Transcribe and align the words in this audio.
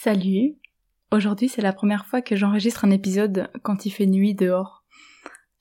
Salut 0.00 0.54
Aujourd'hui 1.10 1.48
c'est 1.48 1.60
la 1.60 1.72
première 1.72 2.06
fois 2.06 2.22
que 2.22 2.36
j'enregistre 2.36 2.84
un 2.84 2.92
épisode 2.92 3.50
quand 3.64 3.84
il 3.84 3.90
fait 3.90 4.06
nuit 4.06 4.32
dehors. 4.32 4.84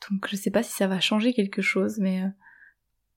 Donc 0.08 0.28
je 0.30 0.36
sais 0.36 0.52
pas 0.52 0.62
si 0.62 0.72
ça 0.74 0.86
va 0.86 1.00
changer 1.00 1.34
quelque 1.34 1.64
chose, 1.64 1.98
mais 1.98 2.22
euh, 2.22 2.28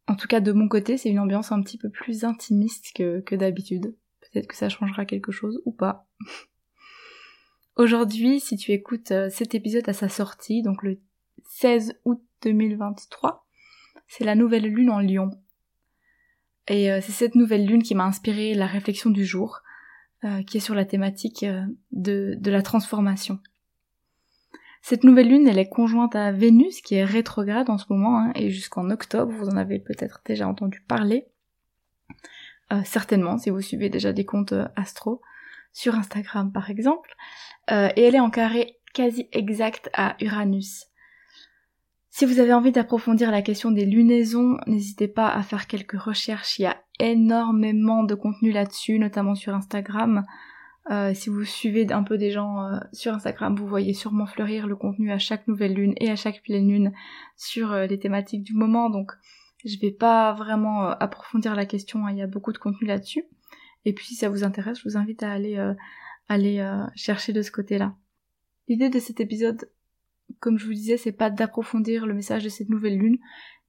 en 0.06 0.16
tout 0.16 0.28
cas 0.28 0.40
de 0.40 0.50
mon 0.50 0.66
côté 0.66 0.96
c'est 0.96 1.10
une 1.10 1.18
ambiance 1.18 1.52
un 1.52 1.60
petit 1.60 1.76
peu 1.76 1.90
plus 1.90 2.24
intimiste 2.24 2.96
que, 2.96 3.34
d'habitude. 3.34 3.94
Peut-être 4.22 4.46
que 4.46 4.56
ça 4.56 4.70
changera 4.70 5.04
quelque 5.04 5.30
chose 5.30 5.60
ou 5.66 5.72
pas. 5.72 6.08
Aujourd'hui, 7.76 8.40
si 8.40 8.56
tu 8.56 8.72
écoutes 8.72 9.10
euh, 9.10 9.28
cet 9.28 9.54
épisode 9.54 9.90
à 9.90 9.92
sa 9.92 10.08
sortie, 10.08 10.62
donc 10.62 10.82
le 10.82 11.02
16 11.50 12.00
août 12.06 12.22
2023, 12.40 13.46
c'est 14.08 14.24
la 14.24 14.36
nouvelle 14.36 14.64
lune 14.64 14.88
en 14.88 15.00
lion. 15.00 15.30
Et 16.66 16.90
euh, 16.90 17.02
c'est 17.02 17.12
cette 17.12 17.34
nouvelle 17.34 17.66
lune 17.66 17.82
qui 17.82 17.94
m'a 17.94 18.06
inspiré 18.06 18.54
la 18.54 18.66
réflexion 18.66 19.10
du 19.10 19.26
jour. 19.26 19.60
Euh, 20.22 20.42
qui 20.42 20.58
est 20.58 20.60
sur 20.60 20.74
la 20.74 20.84
thématique 20.84 21.44
euh, 21.44 21.64
de, 21.92 22.50
la 22.50 22.60
transformation. 22.60 23.38
Cette 24.82 25.02
nouvelle 25.02 25.28
lune, 25.28 25.48
elle 25.48 25.58
est 25.58 25.70
conjointe 25.70 26.14
à 26.14 26.30
Vénus, 26.30 26.82
qui 26.82 26.96
est 26.96 27.06
rétrograde 27.06 27.70
en 27.70 27.78
ce 27.78 27.86
moment, 27.88 28.18
hein, 28.18 28.32
et 28.34 28.50
jusqu'en 28.50 28.90
octobre, 28.90 29.32
vous 29.32 29.48
en 29.48 29.56
avez 29.56 29.78
peut-être 29.78 30.20
déjà 30.26 30.46
entendu 30.46 30.82
parler. 30.86 31.26
Euh, 32.70 32.82
certainement, 32.84 33.38
si 33.38 33.48
vous 33.48 33.62
suivez 33.62 33.88
déjà 33.88 34.12
des 34.12 34.26
comptes 34.26 34.52
astro, 34.76 35.22
sur 35.72 35.94
Instagram 35.94 36.52
par 36.52 36.68
exemple. 36.68 37.14
et 37.70 38.02
elle 38.02 38.16
est 38.16 38.20
en 38.20 38.30
carré 38.30 38.78
quasi 38.92 39.26
exact 39.32 39.88
à 39.94 40.16
Uranus. 40.20 40.89
Si 42.12 42.24
vous 42.26 42.40
avez 42.40 42.52
envie 42.52 42.72
d'approfondir 42.72 43.30
la 43.30 43.40
question 43.40 43.70
des 43.70 43.86
lunaisons, 43.86 44.58
n'hésitez 44.66 45.06
pas 45.06 45.28
à 45.28 45.42
faire 45.42 45.68
quelques 45.68 45.98
recherches. 45.98 46.58
Il 46.58 46.62
y 46.62 46.66
a 46.66 46.76
énormément 46.98 48.02
de 48.02 48.16
contenu 48.16 48.50
là-dessus, 48.50 48.98
notamment 48.98 49.36
sur 49.36 49.54
Instagram. 49.54 50.24
Euh, 50.90 51.14
si 51.14 51.30
vous 51.30 51.44
suivez 51.44 51.90
un 51.92 52.02
peu 52.02 52.18
des 52.18 52.32
gens 52.32 52.64
euh, 52.64 52.78
sur 52.92 53.14
Instagram, 53.14 53.54
vous 53.54 53.66
voyez 53.66 53.94
sûrement 53.94 54.26
fleurir 54.26 54.66
le 54.66 54.74
contenu 54.74 55.12
à 55.12 55.18
chaque 55.18 55.46
nouvelle 55.46 55.72
lune 55.72 55.94
et 55.98 56.10
à 56.10 56.16
chaque 56.16 56.42
pleine 56.42 56.68
lune 56.68 56.92
sur 57.36 57.70
euh, 57.72 57.86
les 57.86 58.00
thématiques 58.00 58.42
du 58.42 58.54
moment. 58.54 58.90
Donc 58.90 59.12
je 59.64 59.78
vais 59.78 59.92
pas 59.92 60.32
vraiment 60.32 60.88
approfondir 60.88 61.54
la 61.54 61.64
question, 61.64 62.06
hein. 62.06 62.10
il 62.10 62.18
y 62.18 62.22
a 62.22 62.26
beaucoup 62.26 62.52
de 62.52 62.58
contenu 62.58 62.88
là-dessus. 62.88 63.24
Et 63.84 63.92
puis 63.92 64.06
si 64.06 64.14
ça 64.16 64.28
vous 64.28 64.42
intéresse, 64.42 64.78
je 64.78 64.88
vous 64.88 64.96
invite 64.96 65.22
à 65.22 65.30
aller, 65.30 65.56
aller 66.28 66.66
chercher 66.96 67.32
de 67.32 67.42
ce 67.42 67.50
côté-là. 67.50 67.94
L'idée 68.68 68.88
de 68.88 68.98
cet 68.98 69.20
épisode, 69.20 69.70
comme 70.38 70.58
je 70.58 70.66
vous 70.66 70.74
disais, 70.74 70.96
c'est 70.96 71.12
pas 71.12 71.30
d'approfondir 71.30 72.06
le 72.06 72.14
message 72.14 72.44
de 72.44 72.48
cette 72.48 72.68
nouvelle 72.68 72.98
lune, 72.98 73.18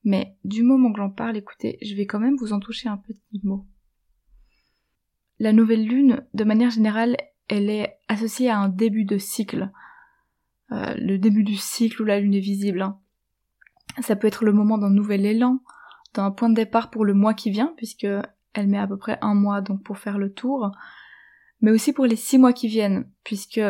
mais 0.04 0.36
du 0.44 0.64
moment 0.64 0.92
que 0.92 1.00
j'en 1.00 1.10
parle, 1.10 1.38
écoutez, 1.38 1.78
je 1.82 1.96
vais 1.96 2.06
quand 2.06 2.20
même 2.20 2.36
vous 2.38 2.54
en 2.54 2.60
toucher 2.60 2.90
un 2.90 2.98
petit 2.98 3.42
mot. 3.44 3.66
La 5.40 5.54
nouvelle 5.54 5.86
lune, 5.86 6.26
de 6.34 6.44
manière 6.44 6.70
générale, 6.70 7.18
elle 7.48 7.70
est 7.70 7.98
associée 8.08 8.50
à 8.50 8.60
un 8.60 8.70
début 8.70 9.06
de 9.06 9.18
cycle. 9.18 9.72
Euh, 10.72 10.94
le 10.96 11.18
début 11.18 11.44
du 11.44 11.56
cycle 11.56 12.02
où 12.02 12.06
la 12.06 12.20
lune 12.20 12.34
est 12.34 12.40
visible. 12.40 12.82
Hein. 12.82 13.00
Ça 14.02 14.16
peut 14.16 14.28
être 14.28 14.46
le 14.46 14.54
moment 14.54 14.78
d'un 14.78 14.90
nouvel 14.90 15.26
élan, 15.26 15.60
d'un 16.14 16.32
point 16.32 16.50
de 16.50 16.56
départ 16.56 16.90
pour 16.90 17.06
le 17.06 17.14
mois 17.14 17.34
qui 17.34 17.52
vient, 17.52 17.74
puisque 17.76 18.08
elle 18.54 18.68
met 18.68 18.78
à 18.78 18.88
peu 18.88 18.98
près 18.98 19.18
un 19.22 19.34
mois 19.34 19.62
donc 19.62 19.84
pour 19.84 19.98
faire 19.98 20.18
le 20.18 20.34
tour, 20.34 20.72
mais 21.62 21.72
aussi 21.72 21.94
pour 21.94 22.06
les 22.06 22.16
six 22.16 22.38
mois 22.38 22.54
qui 22.54 22.68
viennent, 22.68 23.10
puisque 23.24 23.62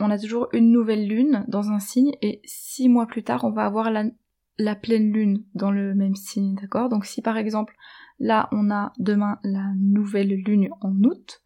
on 0.00 0.10
a 0.10 0.18
toujours 0.18 0.48
une 0.52 0.72
nouvelle 0.72 1.06
lune 1.06 1.44
dans 1.48 1.70
un 1.70 1.78
signe 1.78 2.12
et 2.22 2.40
six 2.44 2.88
mois 2.88 3.06
plus 3.06 3.22
tard 3.22 3.44
on 3.44 3.50
va 3.50 3.64
avoir 3.64 3.90
la, 3.90 4.74
pleine 4.74 5.12
lune 5.12 5.44
dans 5.54 5.70
le 5.70 5.94
même 5.94 6.16
signe, 6.16 6.54
d'accord? 6.54 6.88
Donc 6.88 7.06
si 7.06 7.22
par 7.22 7.36
exemple 7.36 7.74
là 8.18 8.48
on 8.52 8.70
a 8.70 8.92
demain 8.98 9.38
la 9.42 9.72
nouvelle 9.76 10.34
lune 10.34 10.68
en 10.80 10.92
août, 11.02 11.42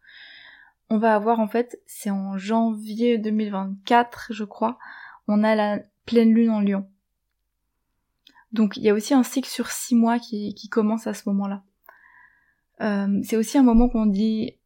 on 0.89 0.97
va 0.97 1.15
avoir 1.15 1.39
en 1.39 1.47
fait, 1.47 1.81
c'est 1.85 2.09
en 2.09 2.37
janvier 2.37 3.17
2024 3.17 4.27
je 4.31 4.43
crois, 4.43 4.77
on 5.27 5.43
a 5.43 5.55
la 5.55 5.79
pleine 6.05 6.33
lune 6.33 6.49
en 6.49 6.61
lion. 6.61 6.87
Donc 8.51 8.77
il 8.77 8.83
y 8.83 8.89
a 8.89 8.93
aussi 8.93 9.13
un 9.13 9.23
cycle 9.23 9.49
sur 9.49 9.67
six 9.67 9.95
mois 9.95 10.19
qui, 10.19 10.69
commence 10.69 11.07
à 11.07 11.13
ce 11.13 11.27
moment-là. 11.29 11.63
Euh, 12.81 13.19
c'est 13.23 13.37
aussi 13.37 13.57
un 13.57 13.63
moment 13.63 13.89
qu'on 13.89 14.05
dit 14.05 14.57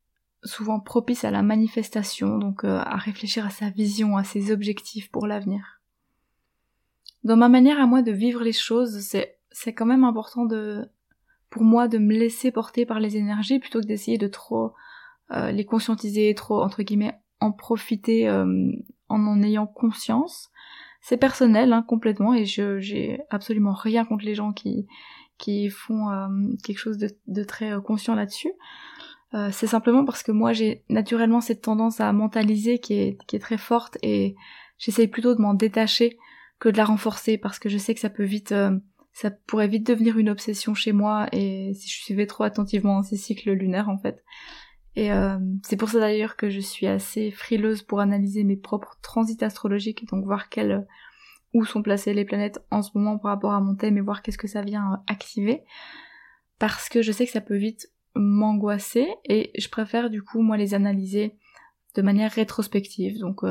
souvent 0.44 0.80
propice 0.80 1.24
à 1.24 1.32
la 1.32 1.44
manifestation, 1.44 2.38
donc 2.38 2.64
euh, 2.64 2.78
à 2.78 2.98
réfléchir 2.98 3.46
à 3.46 3.50
sa 3.50 3.70
vision, 3.70 4.18
à 4.18 4.24
ses 4.24 4.52
objectifs 4.52 5.12
pour 5.12 5.28
l'avenir 5.28 5.80
dans 7.24 7.38
ma 7.38 7.50
manière 7.50 7.80
à 7.80 7.86
moi 7.86 8.02
de 8.02 8.12
vivre 8.12 8.44
les 8.44 8.54
choses, 8.54 9.00
c'est 9.02 9.38
c'est 9.52 9.74
quand 9.74 9.86
même 9.86 10.04
important 10.04 10.46
de 10.46 10.90
pour 11.50 11.64
moi 11.64 11.88
de 11.88 11.98
me 11.98 12.14
laisser 12.14 12.52
porter 12.52 12.86
par 12.86 13.00
les 13.00 13.18
énergies 13.18 13.60
plutôt 13.60 13.82
que 13.82 13.88
d'essayer 13.88 14.18
de 14.18 14.28
trop 14.28 14.74
euh, 15.32 15.52
les 15.52 15.66
conscientiser, 15.66 16.34
trop 16.36 16.62
entre 16.62 16.84
guillemets 16.84 17.20
en 17.40 17.52
profiter 17.52 18.28
euh, 18.30 18.72
en 19.10 19.26
en 19.26 19.42
ayant 19.42 19.68
conscience. 19.68 20.50
C'est 21.02 21.18
personnel 21.18 21.74
hein, 21.74 21.84
complètement 21.88 22.34
et 22.34 22.46
je 22.46 22.80
j'ai 22.80 23.22
absolument 23.30 23.74
rien 23.74 24.06
contre 24.06 24.26
les 24.26 24.36
gens 24.36 24.54
qui 24.54 24.88
qui 25.38 25.70
font 25.70 26.10
quelque 26.64 26.78
chose 26.78 26.98
de 26.98 27.44
très 27.46 27.82
conscient 27.82 28.14
là-dessus. 28.14 28.52
C'est 29.52 29.68
simplement 29.68 30.06
parce 30.06 30.24
que 30.24 30.32
moi 30.32 30.54
j'ai 30.54 30.84
naturellement 30.90 31.40
cette 31.40 31.62
tendance 31.62 32.00
à 32.00 32.12
mentaliser 32.14 32.80
qui 32.80 32.96
est, 32.96 33.18
qui 33.28 33.36
est 33.36 33.40
très 33.40 33.60
forte 33.60 33.98
et 34.02 34.36
j'essaye 34.80 35.08
plutôt 35.08 35.36
de 35.36 35.42
m'en 35.42 35.54
détacher 35.54 36.18
que 36.60 36.70
de 36.70 36.78
la 36.78 36.86
renforcer 36.86 37.38
parce 37.38 37.60
que 37.60 37.70
je 37.70 37.78
sais 37.78 37.94
que 37.94 38.00
ça 38.00 38.10
peut 38.10 38.24
vite 38.24 38.52
euh, 38.52 38.78
ça 39.14 39.32
pourrait 39.32 39.68
vite 39.68 39.86
devenir 39.86 40.18
une 40.18 40.30
obsession 40.30 40.74
chez 40.74 40.94
moi 40.94 41.28
et 41.32 41.74
si 41.74 41.90
je 41.90 42.02
suivais 42.02 42.26
trop 42.26 42.44
attentivement 42.44 43.04
ces 43.04 43.18
cycles 43.18 43.52
lunaires 43.52 43.90
en 43.90 43.98
fait. 43.98 44.24
Et 44.96 45.12
euh, 45.12 45.38
c'est 45.64 45.78
pour 45.78 45.90
ça 45.90 46.00
d'ailleurs 46.00 46.36
que 46.36 46.50
je 46.50 46.60
suis 46.60 46.88
assez 46.88 47.32
frileuse 47.32 47.82
pour 47.84 48.00
analyser 48.00 48.44
mes 48.44 48.58
propres 48.58 48.98
transits 49.02 49.44
astrologiques, 49.44 50.08
donc 50.10 50.26
voir 50.26 50.50
quel, 50.50 50.88
où 51.54 51.66
sont 51.66 51.82
placées 51.82 52.14
les 52.14 52.26
planètes 52.26 52.60
en 52.72 52.82
ce 52.82 52.92
moment 52.96 53.18
par 53.18 53.32
rapport 53.32 53.54
à 53.54 53.62
mon 53.62 53.76
thème 53.76 53.98
et 53.98 54.02
voir 54.02 54.22
qu'est-ce 54.22 54.38
que 54.38 54.48
ça 54.48 54.62
vient 54.62 54.94
euh, 54.94 54.98
activer. 55.08 55.64
Parce 56.58 56.90
que 56.90 57.02
je 57.02 57.12
sais 57.12 57.26
que 57.26 57.32
ça 57.32 57.42
peut 57.42 57.58
vite 57.58 57.92
m'angoisser 58.20 59.08
et 59.26 59.52
je 59.58 59.70
préfère 59.70 60.10
du 60.10 60.22
coup 60.22 60.42
moi 60.42 60.58
les 60.58 60.74
analyser 60.74 61.38
de 61.96 62.02
manière 62.02 62.32
rétrospective. 62.32 63.20
Donc 63.20 63.44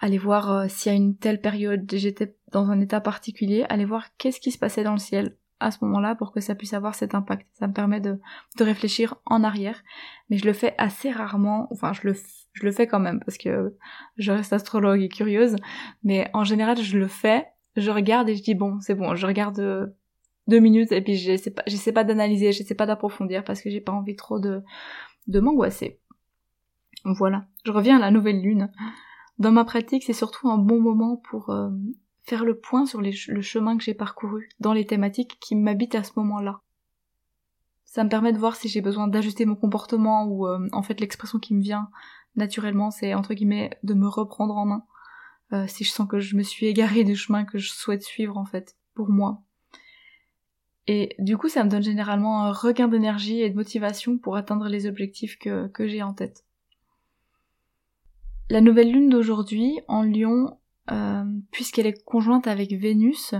aller 0.00 0.18
voir 0.18 0.52
euh, 0.52 0.66
si 0.68 0.88
à 0.88 0.92
une 0.92 1.16
telle 1.16 1.40
période 1.40 1.90
j'étais 1.92 2.36
dans 2.52 2.70
un 2.70 2.80
état 2.80 3.00
particulier, 3.00 3.64
aller 3.68 3.84
voir 3.84 4.08
qu'est-ce 4.18 4.40
qui 4.40 4.50
se 4.50 4.58
passait 4.58 4.84
dans 4.84 4.92
le 4.92 4.98
ciel 4.98 5.36
à 5.60 5.70
ce 5.70 5.78
moment-là 5.82 6.14
pour 6.14 6.32
que 6.32 6.40
ça 6.40 6.54
puisse 6.54 6.74
avoir 6.74 6.94
cet 6.94 7.14
impact. 7.14 7.46
Ça 7.54 7.66
me 7.66 7.72
permet 7.72 8.00
de, 8.00 8.20
de 8.58 8.64
réfléchir 8.64 9.16
en 9.24 9.42
arrière, 9.44 9.82
mais 10.28 10.36
je 10.36 10.44
le 10.44 10.52
fais 10.52 10.74
assez 10.78 11.10
rarement, 11.10 11.68
enfin 11.70 11.92
je 11.92 12.08
le, 12.08 12.14
je 12.52 12.64
le 12.64 12.72
fais 12.72 12.86
quand 12.86 13.00
même 13.00 13.20
parce 13.24 13.38
que 13.38 13.76
je 14.16 14.32
reste 14.32 14.52
astrologue 14.52 15.00
et 15.00 15.08
curieuse, 15.08 15.56
mais 16.02 16.28
en 16.34 16.44
général 16.44 16.76
je 16.76 16.98
le 16.98 17.08
fais, 17.08 17.46
je 17.76 17.90
regarde 17.90 18.28
et 18.28 18.36
je 18.36 18.42
dis 18.42 18.54
bon 18.54 18.80
c'est 18.80 18.94
bon, 18.94 19.14
je 19.14 19.26
regarde 19.26 19.58
euh, 19.60 19.86
deux 20.46 20.60
minutes 20.60 20.92
et 20.92 21.00
puis 21.00 21.16
j'essaie 21.16 21.50
pas, 21.50 21.62
j'essaie 21.66 21.92
pas 21.92 22.04
d'analyser, 22.04 22.52
j'essaie 22.52 22.74
pas 22.74 22.86
d'approfondir 22.86 23.44
parce 23.44 23.62
que 23.62 23.70
j'ai 23.70 23.80
pas 23.80 23.92
envie 23.92 24.16
trop 24.16 24.38
de, 24.38 24.62
de 25.26 25.40
m'angoisser. 25.40 26.00
Voilà, 27.04 27.46
je 27.64 27.72
reviens 27.72 27.96
à 27.96 28.00
la 28.00 28.10
nouvelle 28.10 28.40
lune. 28.40 28.70
Dans 29.38 29.52
ma 29.52 29.64
pratique, 29.64 30.04
c'est 30.04 30.12
surtout 30.12 30.48
un 30.48 30.58
bon 30.58 30.80
moment 30.80 31.16
pour 31.16 31.50
euh, 31.50 31.70
faire 32.22 32.44
le 32.44 32.58
point 32.58 32.86
sur 32.86 33.00
le 33.00 33.42
chemin 33.42 33.76
que 33.76 33.84
j'ai 33.84 33.94
parcouru, 33.94 34.48
dans 34.60 34.72
les 34.72 34.86
thématiques 34.86 35.38
qui 35.40 35.56
m'habitent 35.56 35.96
à 35.96 36.02
ce 36.02 36.12
moment-là. 36.16 36.60
Ça 37.84 38.02
me 38.02 38.08
permet 38.08 38.32
de 38.32 38.38
voir 38.38 38.56
si 38.56 38.68
j'ai 38.68 38.80
besoin 38.80 39.06
d'ajuster 39.06 39.44
mon 39.44 39.54
comportement 39.54 40.24
ou 40.26 40.46
euh, 40.46 40.68
en 40.72 40.82
fait 40.82 41.00
l'expression 41.00 41.38
qui 41.38 41.54
me 41.54 41.62
vient 41.62 41.90
naturellement, 42.36 42.90
c'est 42.90 43.14
entre 43.14 43.34
guillemets 43.34 43.70
de 43.82 43.94
me 43.94 44.08
reprendre 44.08 44.56
en 44.56 44.66
main. 44.66 44.84
Euh, 45.52 45.66
si 45.68 45.84
je 45.84 45.90
sens 45.90 46.08
que 46.08 46.18
je 46.18 46.36
me 46.36 46.42
suis 46.42 46.66
égarée 46.66 47.04
du 47.04 47.14
chemin 47.14 47.44
que 47.44 47.58
je 47.58 47.70
souhaite 47.70 48.02
suivre 48.02 48.36
en 48.36 48.44
fait, 48.44 48.76
pour 48.94 49.08
moi. 49.10 49.42
Et 50.86 51.14
du 51.18 51.38
coup, 51.38 51.48
ça 51.48 51.64
me 51.64 51.70
donne 51.70 51.82
généralement 51.82 52.44
un 52.44 52.52
regain 52.52 52.88
d'énergie 52.88 53.40
et 53.40 53.48
de 53.48 53.54
motivation 53.54 54.18
pour 54.18 54.36
atteindre 54.36 54.68
les 54.68 54.86
objectifs 54.86 55.38
que, 55.38 55.70
j'ai 55.86 56.02
en 56.02 56.12
tête. 56.12 56.44
La 58.50 58.60
nouvelle 58.60 58.92
lune 58.92 59.08
d'aujourd'hui 59.08 59.80
en 59.88 60.02
Lion, 60.02 60.58
euh, 60.90 61.24
puisqu'elle 61.50 61.86
est 61.86 62.04
conjointe 62.04 62.46
avec 62.46 62.72
Vénus, 62.72 63.34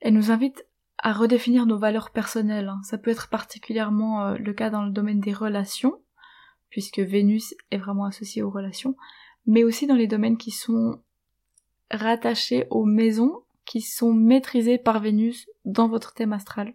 elle 0.00 0.14
nous 0.14 0.30
invite 0.30 0.66
à 0.98 1.12
redéfinir 1.12 1.66
nos 1.66 1.78
valeurs 1.78 2.10
personnelles. 2.10 2.68
Hein. 2.68 2.80
Ça 2.82 2.96
peut 2.96 3.10
être 3.10 3.28
particulièrement 3.28 4.24
euh, 4.24 4.36
le 4.38 4.54
cas 4.54 4.70
dans 4.70 4.84
le 4.84 4.90
domaine 4.90 5.20
des 5.20 5.34
relations, 5.34 6.00
puisque 6.70 7.00
Vénus 7.00 7.54
est 7.70 7.78
vraiment 7.78 8.06
associée 8.06 8.42
aux 8.42 8.50
relations, 8.50 8.96
mais 9.46 9.64
aussi 9.64 9.86
dans 9.86 9.96
les 9.96 10.06
domaines 10.06 10.38
qui 10.38 10.50
sont 10.50 11.02
rattachés 11.90 12.66
aux 12.70 12.86
maisons 12.86 13.43
qui 13.64 13.80
sont 13.80 14.12
maîtrisées 14.12 14.78
par 14.78 15.00
Vénus 15.00 15.48
dans 15.64 15.88
votre 15.88 16.14
thème 16.14 16.32
astral. 16.32 16.74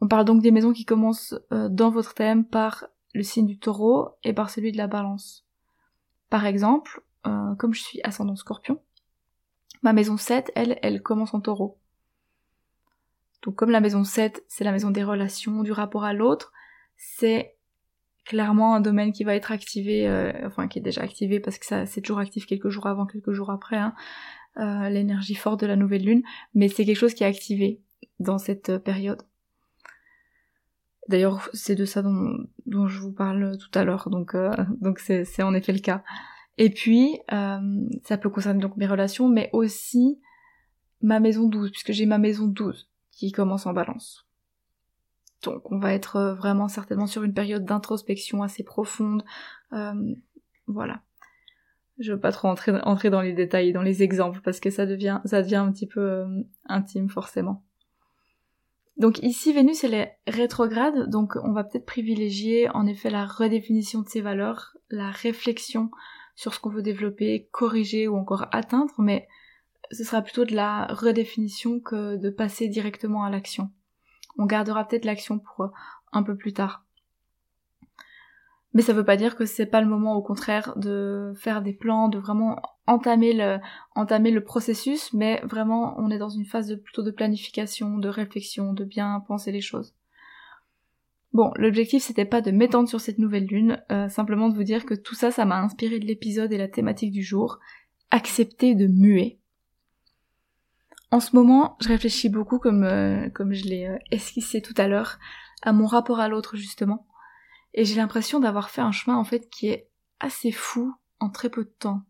On 0.00 0.08
parle 0.08 0.24
donc 0.24 0.42
des 0.42 0.50
maisons 0.50 0.72
qui 0.72 0.84
commencent 0.84 1.34
euh, 1.52 1.68
dans 1.68 1.90
votre 1.90 2.14
thème 2.14 2.44
par 2.44 2.86
le 3.14 3.22
signe 3.22 3.46
du 3.46 3.58
taureau 3.58 4.10
et 4.22 4.32
par 4.32 4.50
celui 4.50 4.72
de 4.72 4.76
la 4.76 4.86
balance. 4.86 5.46
Par 6.30 6.46
exemple, 6.46 7.02
euh, 7.26 7.54
comme 7.56 7.74
je 7.74 7.82
suis 7.82 8.00
ascendant 8.02 8.36
scorpion, 8.36 8.80
ma 9.82 9.92
maison 9.92 10.16
7, 10.16 10.52
elle, 10.54 10.78
elle 10.82 11.02
commence 11.02 11.34
en 11.34 11.40
taureau. 11.40 11.78
Donc 13.42 13.56
comme 13.56 13.70
la 13.70 13.80
maison 13.80 14.04
7, 14.04 14.44
c'est 14.48 14.64
la 14.64 14.72
maison 14.72 14.90
des 14.90 15.04
relations, 15.04 15.62
du 15.62 15.72
rapport 15.72 16.04
à 16.04 16.12
l'autre, 16.12 16.52
c'est 16.96 17.56
clairement 18.24 18.74
un 18.74 18.80
domaine 18.80 19.12
qui 19.12 19.22
va 19.22 19.34
être 19.34 19.52
activé, 19.52 20.08
euh, 20.08 20.32
enfin 20.46 20.66
qui 20.66 20.78
est 20.78 20.82
déjà 20.82 21.02
activé 21.02 21.40
parce 21.40 21.58
que 21.58 21.66
ça 21.66 21.84
c'est 21.84 22.00
toujours 22.00 22.20
actif 22.20 22.46
quelques 22.46 22.70
jours 22.70 22.86
avant, 22.86 23.04
quelques 23.04 23.32
jours 23.32 23.50
après, 23.50 23.76
hein, 23.76 23.94
euh, 24.58 24.88
l'énergie 24.88 25.34
forte 25.34 25.60
de 25.60 25.66
la 25.66 25.76
nouvelle 25.76 26.04
lune, 26.04 26.22
mais 26.54 26.68
c'est 26.68 26.84
quelque 26.84 26.96
chose 26.96 27.14
qui 27.14 27.24
est 27.24 27.26
activé 27.26 27.80
dans 28.20 28.38
cette 28.38 28.78
période. 28.78 29.22
D'ailleurs, 31.08 31.48
c'est 31.52 31.74
de 31.74 31.84
ça 31.84 32.02
dont, 32.02 32.46
je 32.66 32.98
vous 32.98 33.12
parle 33.12 33.58
tout 33.58 33.78
à 33.78 33.84
l'heure, 33.84 34.08
donc 34.10 34.34
euh, 34.34 34.54
c'est 34.98 35.42
en 35.42 35.54
effet 35.54 35.72
le 35.72 35.80
cas. 35.80 36.02
Et 36.56 36.70
puis, 36.70 37.18
euh, 37.32 37.88
ça 38.04 38.16
peut 38.16 38.30
concerner 38.30 38.60
donc 38.60 38.76
mes 38.76 38.86
relations, 38.86 39.28
mais 39.28 39.50
aussi 39.52 40.20
ma 41.02 41.20
maison 41.20 41.48
12, 41.48 41.70
puisque 41.70 41.92
j'ai 41.92 42.06
ma 42.06 42.18
maison 42.18 42.46
12 42.46 42.88
qui 43.10 43.32
commence 43.32 43.66
en 43.66 43.72
balance. 43.72 44.26
Donc 45.42 45.70
on 45.70 45.78
va 45.78 45.92
être 45.92 46.16
euh, 46.16 46.34
vraiment 46.34 46.68
certainement 46.68 47.06
sur 47.06 47.22
une 47.22 47.34
période 47.34 47.64
d'introspection 47.64 48.42
assez 48.42 48.64
profonde. 48.64 49.24
Euh, 49.72 50.14
voilà. 50.66 51.02
Je 51.98 52.12
veux 52.12 52.20
pas 52.20 52.32
trop 52.32 52.48
entrer, 52.48 53.10
dans 53.10 53.20
les 53.20 53.32
détails, 53.32 53.72
dans 53.72 53.82
les 53.82 54.02
exemples, 54.02 54.40
parce 54.42 54.60
que 54.60 54.70
ça 54.70 54.84
devient, 54.86 55.20
ça 55.24 55.42
devient 55.42 55.56
un 55.56 55.70
petit 55.70 55.86
peu 55.86 56.00
euh, 56.00 56.42
intime 56.66 57.08
forcément. 57.08 57.62
Donc 58.96 59.18
ici 59.22 59.52
Vénus 59.52 59.82
elle 59.82 59.94
est 59.94 60.18
rétrograde, 60.28 61.10
donc 61.10 61.34
on 61.42 61.52
va 61.52 61.64
peut-être 61.64 61.86
privilégier 61.86 62.68
en 62.70 62.86
effet 62.86 63.10
la 63.10 63.26
redéfinition 63.26 64.02
de 64.02 64.08
ses 64.08 64.20
valeurs, 64.20 64.76
la 64.88 65.10
réflexion 65.10 65.90
sur 66.36 66.54
ce 66.54 66.60
qu'on 66.60 66.70
veut 66.70 66.82
développer, 66.82 67.48
corriger 67.50 68.06
ou 68.06 68.16
encore 68.16 68.46
atteindre, 68.52 68.94
mais 68.98 69.26
ce 69.90 70.04
sera 70.04 70.22
plutôt 70.22 70.44
de 70.44 70.54
la 70.54 70.86
redéfinition 70.86 71.80
que 71.80 72.16
de 72.16 72.30
passer 72.30 72.68
directement 72.68 73.24
à 73.24 73.30
l'action. 73.30 73.70
On 74.38 74.46
gardera 74.46 74.86
peut-être 74.86 75.04
l'action 75.04 75.38
pour 75.38 75.64
euh, 75.64 75.68
un 76.12 76.22
peu 76.22 76.36
plus 76.36 76.52
tard. 76.52 76.83
Mais 78.74 78.82
ça 78.82 78.92
veut 78.92 79.04
pas 79.04 79.16
dire 79.16 79.36
que 79.36 79.46
c'est 79.46 79.66
pas 79.66 79.80
le 79.80 79.86
moment 79.86 80.16
au 80.16 80.22
contraire 80.22 80.74
de 80.76 81.32
faire 81.36 81.62
des 81.62 81.72
plans, 81.72 82.08
de 82.08 82.18
vraiment 82.18 82.60
entamer 82.86 83.32
le, 83.32 84.40
processus, 84.40 85.12
mais 85.12 85.40
vraiment 85.44 85.94
on 85.98 86.10
est 86.10 86.18
dans 86.18 86.28
une 86.28 86.44
phase 86.44 86.66
de, 86.66 86.74
plutôt 86.74 87.02
de 87.02 87.12
planification, 87.12 87.98
de 87.98 88.08
réflexion, 88.08 88.72
de 88.72 88.84
bien 88.84 89.22
penser 89.28 89.52
les 89.52 89.60
choses. 89.60 89.94
Bon, 91.32 91.52
l'objectif 91.56 92.02
c'était 92.02 92.24
pas 92.24 92.40
de 92.40 92.50
m'étendre 92.50 92.88
sur 92.88 93.00
cette 93.00 93.18
nouvelle 93.18 93.46
lune, 93.46 93.80
euh, 93.92 94.08
simplement 94.08 94.48
de 94.48 94.56
vous 94.56 94.64
dire 94.64 94.84
que 94.86 94.94
tout 94.94 95.14
ça, 95.14 95.30
ça 95.30 95.44
m'a 95.44 95.60
inspiré 95.60 96.00
de 96.00 96.06
l'épisode 96.06 96.52
et 96.52 96.58
la 96.58 96.68
thématique 96.68 97.12
du 97.12 97.22
jour. 97.22 97.60
Accepter 98.10 98.74
de 98.74 98.86
muer. 98.86 99.38
En 101.10 101.20
ce 101.20 101.36
moment, 101.36 101.76
je 101.80 101.88
réfléchis 101.88 102.28
beaucoup, 102.28 102.58
comme, 102.58 102.82
euh, 102.82 103.28
comme 103.30 103.52
je 103.52 103.64
l'ai 103.66 103.86
euh, 103.86 103.98
esquissé 104.10 104.60
tout 104.60 104.74
à 104.76 104.88
l'heure, 104.88 105.18
à 105.62 105.72
mon 105.72 105.86
rapport 105.86 106.18
à 106.18 106.28
l'autre 106.28 106.56
justement. 106.56 107.06
Et 107.74 107.84
j'ai 107.84 107.96
l'impression 107.96 108.40
d'avoir 108.40 108.70
fait 108.70 108.80
un 108.80 108.92
chemin 108.92 109.16
en 109.16 109.24
fait 109.24 109.50
qui 109.50 109.68
est 109.68 109.88
assez 110.20 110.52
fou 110.52 110.94
en 111.20 111.28
très 111.28 111.50
peu 111.50 111.64
de 111.64 111.74
temps. 111.78 112.02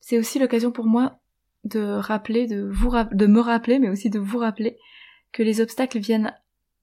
C'est 0.00 0.18
aussi 0.18 0.38
l'occasion 0.38 0.70
pour 0.70 0.86
moi 0.86 1.18
de 1.64 1.80
rappeler, 1.80 2.46
de 2.46 2.68
vous 2.70 2.90
de 2.90 3.26
me 3.26 3.40
rappeler, 3.40 3.78
mais 3.78 3.88
aussi 3.88 4.10
de 4.10 4.18
vous 4.18 4.38
rappeler 4.38 4.78
que 5.32 5.42
les 5.42 5.60
obstacles 5.60 5.98
viennent 5.98 6.34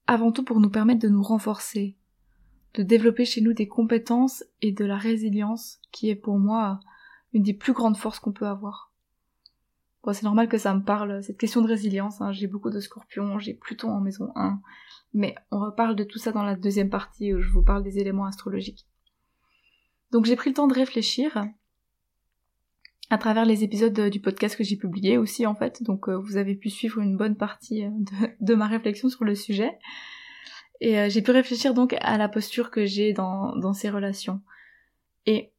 avant 0.08 0.32
tout 0.32 0.44
pour 0.44 0.60
nous 0.60 0.70
permettre 0.70 1.02
de 1.02 1.10
nous 1.10 1.24
renforcer, 1.24 1.96
de 2.74 2.84
développer 2.84 3.26
chez 3.26 3.42
nous 3.42 3.54
des 3.54 3.68
compétences 3.68 4.44
et 4.62 4.72
de 4.72 4.86
la 4.86 4.98
résilience 4.98 5.80
qui 5.92 6.10
est 6.10 6.16
pour 6.16 6.38
moi 6.38 6.80
une 7.34 7.44
des 7.44 7.54
plus 7.54 7.74
grandes 7.74 7.98
forces 7.98 8.20
qu'on 8.20 8.32
peut 8.32 8.48
avoir. 8.48 8.92
C'est 10.14 10.24
normal 10.24 10.48
que 10.48 10.58
ça 10.58 10.74
me 10.74 10.84
parle, 10.84 11.24
cette 11.24 11.38
question 11.38 11.62
de 11.62 11.68
résilience, 11.68 12.22
hein. 12.22 12.32
j'ai 12.32 12.48
beaucoup 12.48 12.70
de 12.70 12.80
scorpions, 12.80 13.40
j'ai 13.40 13.54
Pluton 13.54 13.90
en 13.90 14.02
maison 14.02 14.32
1, 14.36 14.60
mais 15.14 15.36
on 15.52 15.60
reparle 15.60 15.96
de 15.96 16.04
tout 16.04 16.20
ça 16.20 16.32
dans 16.32 16.44
la 16.44 16.56
deuxième 16.56 16.90
partie 16.90 17.34
où 17.34 17.42
je 17.42 17.50
vous 17.50 17.64
parle 17.64 17.84
des 17.84 17.98
éléments 17.98 18.26
astrologiques. 18.26 18.86
Donc 20.12 20.26
j'ai 20.26 20.36
pris 20.36 20.52
le 20.52 20.56
temps 20.56 20.68
de 20.68 20.74
réfléchir 20.74 21.46
à 23.10 23.18
travers 23.18 23.46
les 23.46 23.64
épisodes 23.64 24.00
du 24.10 24.20
podcast 24.20 24.56
que 24.56 24.64
j'ai 24.64 24.78
publié 24.78 25.18
aussi 25.18 25.46
en 25.46 25.56
fait, 25.56 25.82
donc 25.84 26.08
euh, 26.08 26.18
vous 26.18 26.38
avez 26.38 26.56
pu 26.56 26.70
suivre 26.70 27.00
une 27.00 27.18
bonne 27.18 27.36
partie 27.36 27.86
euh, 27.86 27.90
de, 28.40 28.56
ma 28.56 28.68
réflexion 28.68 29.10
sur 29.10 29.26
le 29.26 29.36
sujet. 29.36 29.78
Et 30.82 31.00
euh, 31.00 31.10
j'ai 31.10 31.22
pu 31.22 31.32
réfléchir 31.32 31.74
donc 31.74 31.96
à 32.02 32.18
la 32.18 32.30
posture 32.30 32.70
que 32.70 32.86
j'ai 32.86 33.14
dans 33.14 33.74
ces 33.74 33.90
relations. 33.90 34.42
Et 35.26 35.52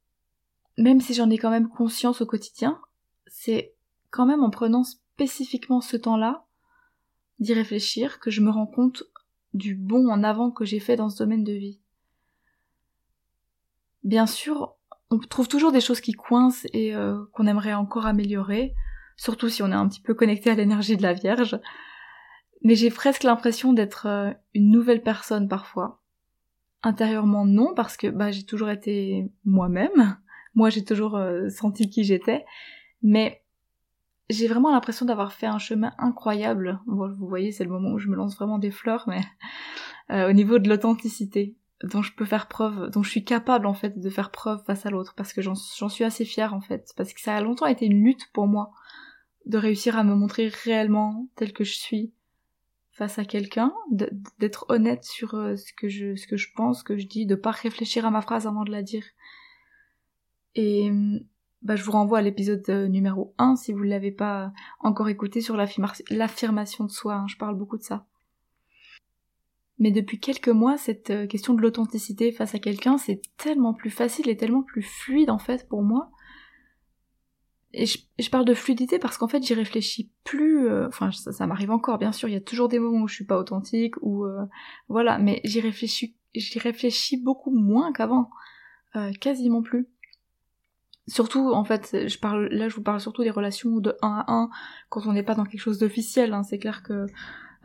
même 0.79 1.01
si 1.01 1.15
j'en 1.15 1.31
ai 1.31 1.39
quand 1.39 1.51
même 1.51 1.69
conscience 1.69 2.21
au 2.21 2.27
quotidien, 2.27 2.81
c'est 3.27 3.76
quand 4.11 4.27
même 4.27 4.43
en 4.43 4.51
prenant 4.51 4.85
spécifiquement 4.85 5.81
ce 5.81 5.97
temps-là 5.97 6.47
d'y 7.39 7.55
réfléchir 7.55 8.19
que 8.21 8.31
je 8.31 8.41
me 8.41 8.51
rends 8.51 8.67
compte 8.67 9.05
du 9.55 9.75
bon 9.75 10.09
en 10.09 10.23
avant 10.23 10.51
que 10.51 10.65
j'ai 10.65 10.81
fait 10.81 10.97
dans 10.97 11.09
ce 11.09 11.19
domaine 11.19 11.45
de 11.45 11.53
vie. 11.53 11.81
Bien 14.05 14.27
sûr, 14.27 14.77
on 15.11 15.19
trouve 15.19 15.49
toujours 15.49 15.73
des 15.73 15.81
choses 15.81 16.01
qui 16.01 16.13
coincent 16.13 16.67
et 16.73 16.95
euh, 16.95 17.25
qu'on 17.33 17.47
aimerait 17.47 17.75
encore 17.75 18.07
améliorer, 18.07 18.75
surtout 19.17 19.49
si 19.49 19.63
on 19.63 19.73
est 19.73 19.75
un 19.75 19.89
petit 19.89 20.01
peu 20.01 20.15
connecté 20.15 20.51
à 20.51 20.55
l'énergie 20.55 20.97
de 20.97 21.03
la 21.03 21.13
Vierge. 21.13 21.59
Mais 22.63 22.75
j'ai 22.75 22.91
presque 22.91 23.23
l'impression 23.23 23.73
d'être 23.73 24.07
euh, 24.07 24.33
une 24.55 24.71
nouvelle 24.71 25.03
personne 25.03 25.49
parfois. 25.49 26.03
Intérieurement 26.83 27.45
non, 27.45 27.75
parce 27.75 27.97
que 27.97 28.09
bah, 28.09 28.31
j'ai 28.31 28.45
toujours 28.45 28.71
été 28.71 29.31
moi-même. 29.45 30.19
Moi 30.55 30.71
j'ai 30.71 30.85
toujours 30.85 31.17
euh, 31.17 31.49
senti 31.49 31.89
qui 31.89 32.05
j'étais. 32.05 32.45
Mais 33.03 33.43
j'ai 34.29 34.49
vraiment 34.49 34.73
l'impression 34.73 35.07
d'avoir 35.07 35.33
fait 35.33 35.47
un 35.47 35.59
chemin 35.59 35.93
incroyable. 35.99 36.81
vous 36.87 37.29
voyez, 37.29 37.53
c'est 37.53 37.65
le 37.65 37.71
moment 37.71 37.91
où 37.91 37.99
je 37.99 38.09
me 38.09 38.17
lance 38.17 38.37
vraiment 38.37 38.59
des 38.59 38.71
fleurs, 38.71 39.09
mais 39.09 39.23
au 40.29 40.33
niveau 40.33 40.59
de 40.59 40.69
l'authenticité 40.69 41.57
dont 41.85 42.03
je 42.03 42.15
peux 42.15 42.25
faire 42.25 42.49
preuve, 42.49 42.91
dont 42.91 43.03
je 43.03 43.11
suis 43.11 43.25
capable 43.25 43.67
en 43.67 43.75
fait 43.75 43.99
de 43.99 44.11
faire 44.11 44.31
preuve 44.31 44.65
face 44.65 44.87
à 44.87 44.91
l'autre, 44.91 45.15
parce 45.15 45.33
que 45.33 45.43
j'en 45.43 45.55
suis 45.55 46.05
assez 46.05 46.25
fière 46.25 46.55
en 46.55 46.61
fait, 46.61 46.93
parce 46.97 47.13
que 47.13 47.21
ça 47.21 47.37
a 47.37 47.41
longtemps 47.41 47.67
été 47.67 47.87
une 47.87 48.03
lutte 48.03 48.31
pour 48.33 48.47
moi 48.47 48.71
de 49.45 49.59
réussir 49.59 49.97
à 49.97 50.05
me 50.05 50.15
montrer 50.15 50.49
réellement 50.49 51.29
tel 51.37 51.53
que 51.53 51.65
je 51.65 51.77
suis 51.77 52.13
face 52.91 53.19
à 53.19 53.27
quelqu'un, 53.27 53.75
d'être 54.39 54.65
honnête 54.71 55.05
sur 55.05 55.35
euh, 55.35 55.55
ce 55.57 55.73
que 55.75 55.87
je 55.89 56.17
ce 56.17 56.27
que 56.27 56.39
je 56.39 56.49
pense, 56.57 56.79
ce 56.79 56.85
que 56.85 56.97
je 56.97 57.07
dis, 57.07 57.27
de 57.27 57.35
pas 57.35 57.51
réfléchir 57.51 58.07
à 58.07 58.11
ma 58.11 58.23
phrase 58.23 58.47
avant 58.47 58.65
de 58.65 58.71
la 58.71 58.83
dire. 58.83 59.05
Et 60.55 60.91
bah, 61.63 61.77
je 61.77 61.83
vous 61.83 61.93
renvoie 61.93 62.19
à 62.19 62.23
l'épisode 62.23 62.63
euh, 62.69 62.87
numéro 62.87 63.35
1 63.39 63.57
si 63.57 63.73
vous 63.73 63.85
ne 63.85 63.91
l'avez 63.91 64.13
pas 64.13 64.53
encore 64.81 65.09
écouté 65.09 65.41
sur 65.41 65.57
l'affirmation 65.57 66.85
de 66.85 66.91
soi, 66.91 67.15
hein. 67.15 67.27
je 67.27 67.37
parle 67.37 67.57
beaucoup 67.57 67.79
de 67.79 67.83
ça. 67.83 68.07
Mais 69.79 69.91
depuis 69.91 70.19
quelques 70.19 70.49
mois, 70.49 70.79
cette 70.79 71.11
euh, 71.11 71.27
question 71.27 71.55
de 71.55 71.61
l'authenticité 71.61 72.33
face 72.33 72.55
à 72.55 72.59
quelqu'un, 72.59 72.99
c'est 72.99 73.21
tellement 73.37 73.75
plus 73.75 73.91
facile 73.91 74.29
et 74.29 74.37
tellement 74.37 74.63
plus 74.63 74.83
fluide 74.83 75.31
en 75.31 75.39
fait 75.39 75.69
pour 75.69 75.83
moi. 75.83 76.11
Et 77.73 77.85
je, 77.85 78.31
parle 78.31 78.47
de 78.47 78.55
fluidité 78.55 78.99
parce 78.99 79.19
qu'en 79.19 79.29
fait 79.29 79.43
j'y 79.43 79.53
réfléchis 79.53 80.11
plus, 80.25 80.67
euh, 80.69 80.87
enfin 80.87 81.11
ça, 81.13 81.47
m'arrive 81.47 81.71
encore 81.71 81.99
bien 81.99 82.13
sûr, 82.13 82.29
il 82.29 82.33
y 82.33 82.37
a 82.37 82.41
toujours 82.41 82.69
des 82.69 82.79
moments 82.79 83.03
où 83.03 83.09
je 83.09 83.15
suis 83.15 83.27
pas 83.27 83.39
authentique 83.39 83.97
ou 84.01 84.25
voilà, 84.89 85.19
mais 85.19 85.43
j'y 85.45 85.61
réfléchis 85.61 87.23
beaucoup 87.23 87.51
moins 87.51 87.93
qu'avant, 87.93 88.31
quasiment 89.21 89.61
plus. 89.63 89.89
Surtout 91.09 91.53
en 91.53 91.63
fait, 91.63 92.09
je 92.09 92.19
parle 92.19 92.49
là 92.49 92.69
je 92.69 92.75
vous 92.75 92.83
parle 92.83 93.01
surtout 93.01 93.23
des 93.23 93.31
relations 93.31 93.79
de 93.79 93.97
1 94.03 94.09
à 94.09 94.33
1 94.33 94.51
quand 94.89 95.07
on 95.07 95.13
n'est 95.13 95.23
pas 95.23 95.35
dans 95.37 95.45
quelque 95.45 95.61
chose 95.61 95.79
d'officiel, 95.79 96.33
hein, 96.33 96.43
c'est 96.43 96.59
clair 96.59 96.83
que 96.83 97.07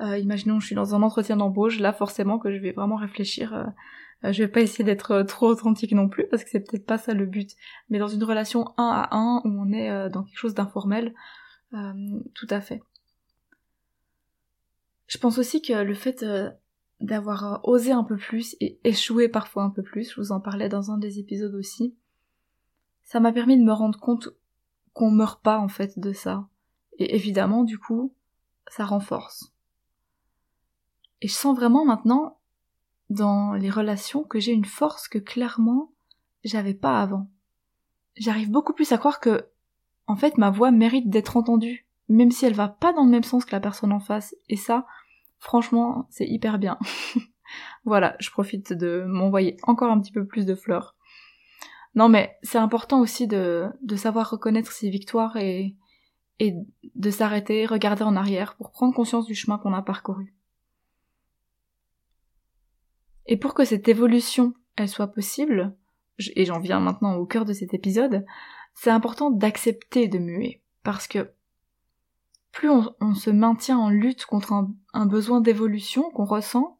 euh, 0.01 0.17
imaginons 0.17 0.59
je 0.59 0.67
suis 0.67 0.75
dans 0.75 0.95
un 0.95 1.01
entretien 1.01 1.37
d'embauche, 1.37 1.79
là 1.79 1.93
forcément 1.93 2.39
que 2.39 2.51
je 2.51 2.59
vais 2.59 2.71
vraiment 2.71 2.95
réfléchir. 2.95 3.53
Euh, 3.53 3.65
euh, 4.23 4.31
je 4.31 4.43
vais 4.43 4.47
pas 4.47 4.61
essayer 4.61 4.83
d'être 4.83 5.23
trop 5.23 5.47
authentique 5.47 5.93
non 5.93 6.07
plus 6.07 6.27
parce 6.27 6.43
que 6.43 6.49
c'est 6.49 6.59
peut-être 6.59 6.85
pas 6.85 6.97
ça 6.97 7.13
le 7.13 7.25
but. 7.25 7.51
Mais 7.89 7.99
dans 7.99 8.07
une 8.07 8.23
relation 8.23 8.73
un 8.77 8.89
à 8.89 9.15
un 9.15 9.41
où 9.43 9.49
on 9.49 9.71
est 9.71 10.09
dans 10.09 10.23
quelque 10.23 10.37
chose 10.37 10.53
d'informel, 10.53 11.13
tout 11.71 12.47
à 12.49 12.61
fait. 12.61 12.83
Je 15.07 15.17
pense 15.17 15.39
aussi 15.39 15.61
que 15.61 15.73
le 15.73 15.93
fait 15.93 16.23
d'avoir 16.99 17.61
osé 17.63 17.91
un 17.91 18.03
peu 18.03 18.17
plus 18.17 18.55
et 18.59 18.79
échoué 18.83 19.27
parfois 19.27 19.63
un 19.63 19.71
peu 19.71 19.81
plus, 19.81 20.11
je 20.11 20.21
vous 20.21 20.31
en 20.31 20.39
parlais 20.39 20.69
dans 20.69 20.91
un 20.91 20.97
des 20.97 21.17
épisodes 21.17 21.55
aussi, 21.55 21.95
ça 23.03 23.19
m'a 23.19 23.31
permis 23.31 23.57
de 23.57 23.63
me 23.63 23.73
rendre 23.73 23.99
compte 23.99 24.29
qu'on 24.93 25.11
meurt 25.11 25.41
pas 25.41 25.59
en 25.59 25.67
fait 25.67 25.99
de 25.99 26.13
ça. 26.13 26.47
Et 26.97 27.15
évidemment, 27.15 27.63
du 27.63 27.77
coup, 27.77 28.13
ça 28.67 28.85
renforce. 28.85 29.53
Et 31.21 31.27
je 31.27 31.33
sens 31.33 31.55
vraiment 31.55 31.85
maintenant, 31.85 32.39
dans 33.09 33.53
les 33.53 33.69
relations, 33.69 34.23
que 34.23 34.39
j'ai 34.39 34.53
une 34.53 34.65
force 34.65 35.07
que 35.07 35.19
clairement, 35.19 35.91
j'avais 36.43 36.73
pas 36.73 37.01
avant. 37.01 37.29
J'arrive 38.15 38.51
beaucoup 38.51 38.73
plus 38.73 38.91
à 38.91 38.97
croire 38.97 39.19
que, 39.19 39.47
en 40.07 40.15
fait, 40.15 40.37
ma 40.37 40.49
voix 40.49 40.71
mérite 40.71 41.09
d'être 41.09 41.37
entendue, 41.37 41.85
même 42.09 42.31
si 42.31 42.45
elle 42.45 42.53
va 42.53 42.67
pas 42.67 42.93
dans 42.93 43.05
le 43.05 43.11
même 43.11 43.23
sens 43.23 43.45
que 43.45 43.51
la 43.51 43.59
personne 43.59 43.93
en 43.93 43.99
face. 43.99 44.35
Et 44.49 44.57
ça, 44.57 44.85
franchement, 45.39 46.07
c'est 46.09 46.27
hyper 46.27 46.59
bien. 46.59 46.77
voilà, 47.85 48.15
je 48.19 48.31
profite 48.31 48.73
de 48.73 49.03
m'envoyer 49.07 49.57
encore 49.63 49.91
un 49.91 49.99
petit 49.99 50.11
peu 50.11 50.25
plus 50.25 50.45
de 50.45 50.55
fleurs. 50.55 50.95
Non 51.95 52.09
mais 52.09 52.37
c'est 52.41 52.57
important 52.57 53.01
aussi 53.01 53.27
de, 53.27 53.67
de 53.81 53.95
savoir 53.95 54.29
reconnaître 54.29 54.71
ses 54.71 54.89
victoires 54.89 55.35
et, 55.37 55.75
et 56.39 56.55
de 56.95 57.11
s'arrêter, 57.11 57.65
regarder 57.65 58.03
en 58.03 58.15
arrière 58.15 58.55
pour 58.55 58.71
prendre 58.71 58.95
conscience 58.95 59.25
du 59.25 59.35
chemin 59.35 59.57
qu'on 59.57 59.73
a 59.73 59.81
parcouru. 59.81 60.33
Et 63.27 63.37
pour 63.37 63.53
que 63.53 63.65
cette 63.65 63.87
évolution, 63.87 64.53
elle 64.75 64.89
soit 64.89 65.07
possible, 65.07 65.75
et 66.35 66.45
j'en 66.45 66.59
viens 66.59 66.79
maintenant 66.79 67.15
au 67.15 67.25
cœur 67.25 67.45
de 67.45 67.53
cet 67.53 67.73
épisode, 67.73 68.25
c'est 68.73 68.89
important 68.89 69.31
d'accepter 69.31 70.07
de 70.07 70.17
muer, 70.17 70.61
parce 70.83 71.07
que 71.07 71.31
plus 72.51 72.69
on, 72.69 73.13
se 73.13 73.29
maintient 73.29 73.77
en 73.77 73.89
lutte 73.89 74.25
contre 74.25 74.53
un, 74.93 75.05
besoin 75.05 75.41
d'évolution 75.41 76.09
qu'on 76.11 76.25
ressent, 76.25 76.79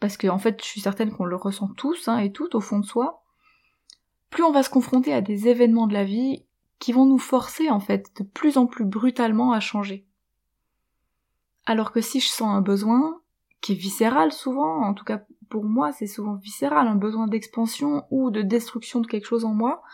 parce 0.00 0.16
que 0.16 0.26
en 0.26 0.38
fait 0.38 0.60
je 0.60 0.66
suis 0.66 0.80
certaine 0.80 1.12
qu'on 1.12 1.24
le 1.24 1.36
ressent 1.36 1.68
tous 1.68 2.08
hein, 2.08 2.18
et 2.18 2.32
toutes 2.32 2.54
au 2.54 2.60
fond 2.60 2.80
de 2.80 2.86
soi, 2.86 3.23
plus 4.34 4.42
on 4.42 4.50
va 4.50 4.64
se 4.64 4.68
confronter 4.68 5.14
à 5.14 5.20
des 5.20 5.46
événements 5.46 5.86
de 5.86 5.94
la 5.94 6.02
vie 6.02 6.44
qui 6.80 6.92
vont 6.92 7.06
nous 7.06 7.18
forcer 7.18 7.70
en 7.70 7.78
fait 7.78 8.10
de 8.18 8.24
plus 8.24 8.58
en 8.58 8.66
plus 8.66 8.84
brutalement 8.84 9.52
à 9.52 9.60
changer. 9.60 10.08
Alors 11.66 11.92
que 11.92 12.00
si 12.00 12.18
je 12.18 12.26
sens 12.26 12.48
un 12.48 12.60
besoin, 12.60 13.20
qui 13.60 13.72
est 13.72 13.76
viscéral 13.76 14.32
souvent, 14.32 14.82
en 14.82 14.92
tout 14.92 15.04
cas 15.04 15.24
pour 15.48 15.62
moi 15.62 15.92
c'est 15.92 16.08
souvent 16.08 16.34
viscéral, 16.34 16.88
un 16.88 16.96
besoin 16.96 17.28
d'expansion 17.28 18.06
ou 18.10 18.32
de 18.32 18.42
destruction 18.42 19.00
de 19.00 19.06
quelque 19.06 19.28
chose 19.28 19.44
en 19.44 19.54
moi, 19.54 19.84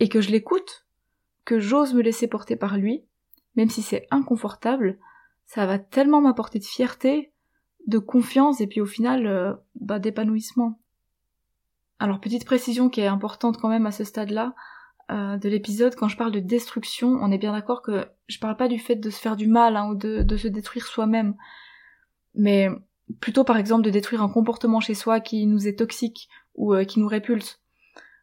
et 0.00 0.08
que 0.08 0.20
je 0.20 0.32
l'écoute, 0.32 0.84
que 1.44 1.60
j'ose 1.60 1.94
me 1.94 2.02
laisser 2.02 2.26
porter 2.26 2.56
par 2.56 2.76
lui, 2.76 3.04
même 3.54 3.70
si 3.70 3.82
c'est 3.82 4.08
inconfortable, 4.10 4.98
ça 5.46 5.64
va 5.64 5.78
tellement 5.78 6.20
m'apporter 6.20 6.58
de 6.58 6.64
fierté, 6.64 7.32
de 7.86 7.98
confiance 7.98 8.60
et 8.60 8.66
puis 8.66 8.80
au 8.80 8.86
final 8.86 9.28
euh, 9.28 9.54
bah, 9.76 10.00
d'épanouissement. 10.00 10.80
Alors 11.98 12.20
petite 12.20 12.44
précision 12.44 12.88
qui 12.88 13.00
est 13.00 13.06
importante 13.06 13.58
quand 13.58 13.68
même 13.68 13.86
à 13.86 13.92
ce 13.92 14.04
stade-là 14.04 14.54
euh, 15.10 15.36
de 15.36 15.48
l'épisode, 15.48 15.94
quand 15.94 16.08
je 16.08 16.16
parle 16.16 16.32
de 16.32 16.40
destruction, 16.40 17.18
on 17.20 17.30
est 17.30 17.38
bien 17.38 17.52
d'accord 17.52 17.82
que 17.82 18.06
je 18.26 18.38
parle 18.38 18.56
pas 18.56 18.68
du 18.68 18.78
fait 18.78 18.96
de 18.96 19.10
se 19.10 19.20
faire 19.20 19.36
du 19.36 19.48
mal 19.48 19.76
hein, 19.76 19.90
ou 19.90 19.94
de, 19.94 20.36
se 20.36 20.48
détruire 20.48 20.86
soi-même, 20.86 21.34
mais 22.34 22.68
plutôt 23.20 23.44
par 23.44 23.58
exemple 23.58 23.82
de 23.82 23.90
détruire 23.90 24.22
un 24.22 24.30
comportement 24.30 24.80
chez 24.80 24.94
soi 24.94 25.20
qui 25.20 25.46
nous 25.46 25.68
est 25.68 25.78
toxique 25.78 26.28
ou 26.54 26.74
euh, 26.74 26.84
qui 26.84 27.00
nous 27.00 27.08
répulse. 27.08 27.60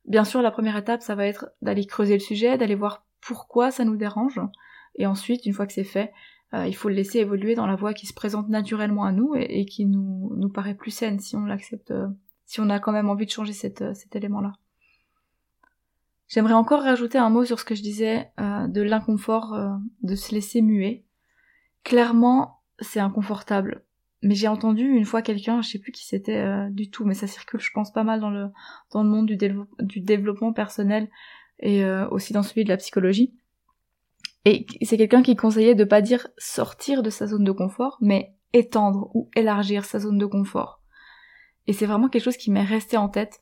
Bien 0.06 0.24
sûr, 0.24 0.42
la 0.42 0.50
première 0.50 0.76
étape, 0.76 1.04
ça 1.04 1.14
va 1.14 1.28
être 1.28 1.52
d'aller 1.62 1.86
creuser 1.86 2.14
le 2.14 2.20
sujet, 2.20 2.58
d'aller 2.58 2.76
voir 2.76 3.06
pourquoi 3.22 3.70
ça 3.70 3.86
nous 3.86 3.98
dérange, 3.98 4.42
et 4.96 5.06
ensuite, 5.06 5.46
une 5.46 5.54
fois 5.54 5.68
que 5.68 5.74
c'est 5.74 5.84
fait, 5.84 6.12
euh, 6.56 6.66
il 6.68 6.76
faut 6.76 6.90
le 6.90 6.96
laisser 6.96 7.20
évoluer 7.20 7.54
dans 7.54 7.68
la 7.68 7.76
voie 7.76 7.94
qui 7.94 8.08
se 8.08 8.14
présente 8.14 8.50
naturellement 8.50 9.06
à 9.06 9.12
nous 9.12 9.36
et, 9.36 9.66
qui 9.66 9.86
nous, 9.86 10.34
nous 10.36 10.50
paraît 10.50 10.74
plus 10.74 10.92
saine 10.92 11.20
si 11.20 11.36
on 11.36 11.46
l'accepte 11.46 11.94
si 12.52 12.60
on 12.60 12.70
a 12.70 12.82
quand 12.82 12.92
même 12.92 13.10
envie 13.10 13.26
de 13.26 13.32
changer 13.32 13.54
euh, 13.82 13.94
cet 13.94 14.14
élément-là. 14.14 14.52
J'aimerais 16.28 16.54
encore 16.54 16.82
rajouter 16.82 17.18
un 17.18 17.30
mot 17.30 17.46
sur 17.46 17.58
ce 17.58 17.64
que 17.64 17.76
je 17.76 17.82
disais 17.82 18.30
euh, 18.42 18.68
de 18.68 18.82
l'inconfort 18.82 19.54
euh, 19.54 19.70
de 20.04 20.16
se 20.16 20.36
laisser 20.36 20.62
muer. 20.62 21.06
Clairement, 21.86 22.60
c'est 22.80 23.00
inconfortable. 23.00 23.86
Mais 24.22 24.36
j'ai 24.36 24.50
entendu 24.50 24.84
une 24.84 25.06
fois 25.06 25.22
quelqu'un, 25.22 25.62
je 25.62 25.70
sais 25.70 25.80
plus 25.80 25.94
qui 25.94 26.06
c'était 26.06 26.70
du 26.70 26.92
tout, 26.92 27.06
mais 27.06 27.16
ça 27.16 27.26
circule, 27.26 27.60
je 27.60 27.72
pense, 27.74 27.92
pas 27.92 28.04
mal 28.04 28.20
dans 28.20 28.30
le 28.30 29.10
monde 29.10 29.26
du, 29.26 30.02
développement 30.02 30.54
personnel 30.54 31.10
et 31.60 31.84
aussi 32.12 32.32
dans 32.32 32.44
celui 32.44 32.64
de 32.64 32.70
la 32.70 32.78
psychologie. 32.78 33.34
Et 34.46 34.68
c'est 34.84 34.98
quelqu'un 34.98 35.24
qui 35.24 35.36
conseillait 35.36 35.74
de 35.74 35.86
pas 35.86 36.04
dire 36.04 36.28
sortir 36.38 37.02
de 37.02 37.10
sa 37.10 37.26
zone 37.26 37.44
de 37.44 37.52
confort, 37.52 37.98
mais 38.00 38.36
étendre 38.54 39.10
ou 39.16 39.32
élargir 39.36 39.86
sa 39.86 39.98
zone 39.98 40.20
de 40.20 40.28
confort. 40.28 40.81
Et 41.72 41.74
c'est 41.74 41.86
vraiment 41.86 42.10
quelque 42.10 42.26
chose 42.26 42.36
qui 42.36 42.52
m'est 42.52 42.66
resté 42.66 42.98
en 42.98 43.08
tête. 43.08 43.42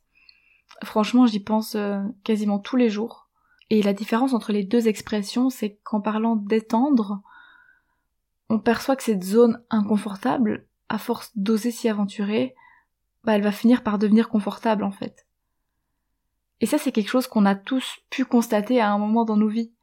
Franchement, 0.84 1.26
j'y 1.26 1.40
pense 1.40 1.74
euh, 1.74 2.00
quasiment 2.24 2.60
tous 2.60 2.76
les 2.76 2.88
jours. 2.88 3.28
Et 3.72 3.82
la 3.82 3.92
différence 3.92 4.36
entre 4.36 4.52
les 4.52 4.64
deux 4.64 4.88
expressions, 4.88 5.50
c'est 5.50 5.80
qu'en 5.84 6.00
parlant 6.00 6.36
d'étendre, 6.36 7.24
on 8.48 8.60
perçoit 8.60 8.96
que 8.96 9.02
cette 9.02 9.24
zone 9.24 9.64
inconfortable, 9.72 10.68
à 10.90 11.00
force 11.00 11.32
d'oser 11.36 11.72
s'y 11.72 11.90
aventurer, 11.90 12.54
bah, 13.24 13.34
elle 13.34 13.42
va 13.42 13.52
finir 13.52 13.82
par 13.82 13.98
devenir 13.98 14.30
confortable 14.30 14.84
en 14.84 14.92
fait. 14.92 15.26
Et 16.62 16.68
ça, 16.68 16.78
c'est 16.78 16.92
quelque 16.92 17.10
chose 17.10 17.26
qu'on 17.26 17.48
a 17.48 17.56
tous 17.56 17.98
pu 18.12 18.26
constater 18.26 18.80
à 18.80 18.92
un 18.92 19.00
moment 19.00 19.26
dans 19.26 19.38
nos 19.38 19.50
vies. 19.50 19.74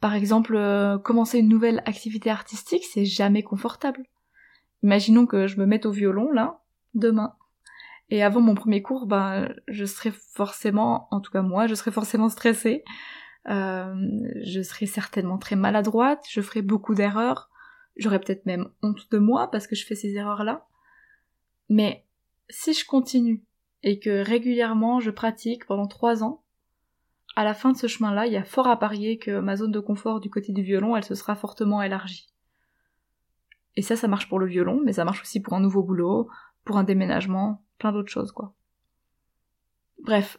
Par 0.00 0.14
exemple, 0.14 0.56
euh, 0.56 0.98
commencer 0.98 1.38
une 1.38 1.48
nouvelle 1.48 1.84
activité 1.86 2.30
artistique, 2.30 2.82
c'est 2.82 3.04
jamais 3.04 3.44
confortable. 3.44 4.02
Imaginons 4.82 5.26
que 5.26 5.46
je 5.46 5.60
me 5.60 5.66
mette 5.66 5.86
au 5.86 5.92
violon, 5.92 6.32
là, 6.32 6.64
demain. 6.92 7.36
Et 8.10 8.22
avant 8.22 8.40
mon 8.40 8.54
premier 8.54 8.82
cours, 8.82 9.06
ben, 9.06 9.52
je 9.66 9.84
serais 9.84 10.12
forcément, 10.12 11.08
en 11.10 11.20
tout 11.20 11.32
cas 11.32 11.42
moi, 11.42 11.66
je 11.66 11.74
serais 11.74 11.90
forcément 11.90 12.28
stressée. 12.28 12.84
Euh, 13.48 13.94
je 14.42 14.60
serais 14.62 14.86
certainement 14.86 15.38
très 15.38 15.56
maladroite, 15.56 16.24
je 16.28 16.40
ferais 16.40 16.62
beaucoup 16.62 16.96
d'erreurs, 16.96 17.48
j'aurais 17.96 18.18
peut-être 18.18 18.44
même 18.44 18.68
honte 18.82 19.08
de 19.12 19.18
moi 19.18 19.48
parce 19.52 19.68
que 19.68 19.76
je 19.76 19.86
fais 19.86 19.94
ces 19.94 20.14
erreurs-là. 20.14 20.66
Mais 21.68 22.04
si 22.48 22.74
je 22.74 22.84
continue 22.84 23.44
et 23.84 24.00
que 24.00 24.24
régulièrement 24.24 24.98
je 24.98 25.12
pratique 25.12 25.64
pendant 25.66 25.86
trois 25.86 26.24
ans, 26.24 26.42
à 27.36 27.44
la 27.44 27.54
fin 27.54 27.70
de 27.70 27.76
ce 27.76 27.86
chemin-là, 27.86 28.26
il 28.26 28.32
y 28.32 28.36
a 28.36 28.44
fort 28.44 28.66
à 28.66 28.78
parier 28.78 29.18
que 29.18 29.38
ma 29.38 29.56
zone 29.56 29.70
de 29.70 29.80
confort 29.80 30.20
du 30.20 30.30
côté 30.30 30.52
du 30.52 30.62
violon, 30.62 30.96
elle 30.96 31.04
se 31.04 31.14
sera 31.14 31.36
fortement 31.36 31.82
élargie. 31.82 32.28
Et 33.76 33.82
ça, 33.82 33.94
ça 33.94 34.08
marche 34.08 34.28
pour 34.28 34.38
le 34.38 34.46
violon, 34.46 34.80
mais 34.82 34.94
ça 34.94 35.04
marche 35.04 35.20
aussi 35.20 35.40
pour 35.40 35.52
un 35.52 35.60
nouveau 35.60 35.82
boulot, 35.82 36.30
pour 36.64 36.78
un 36.78 36.84
déménagement, 36.84 37.62
plein 37.78 37.92
d'autres 37.92 38.10
choses, 38.10 38.32
quoi. 38.32 38.52
Bref, 40.02 40.38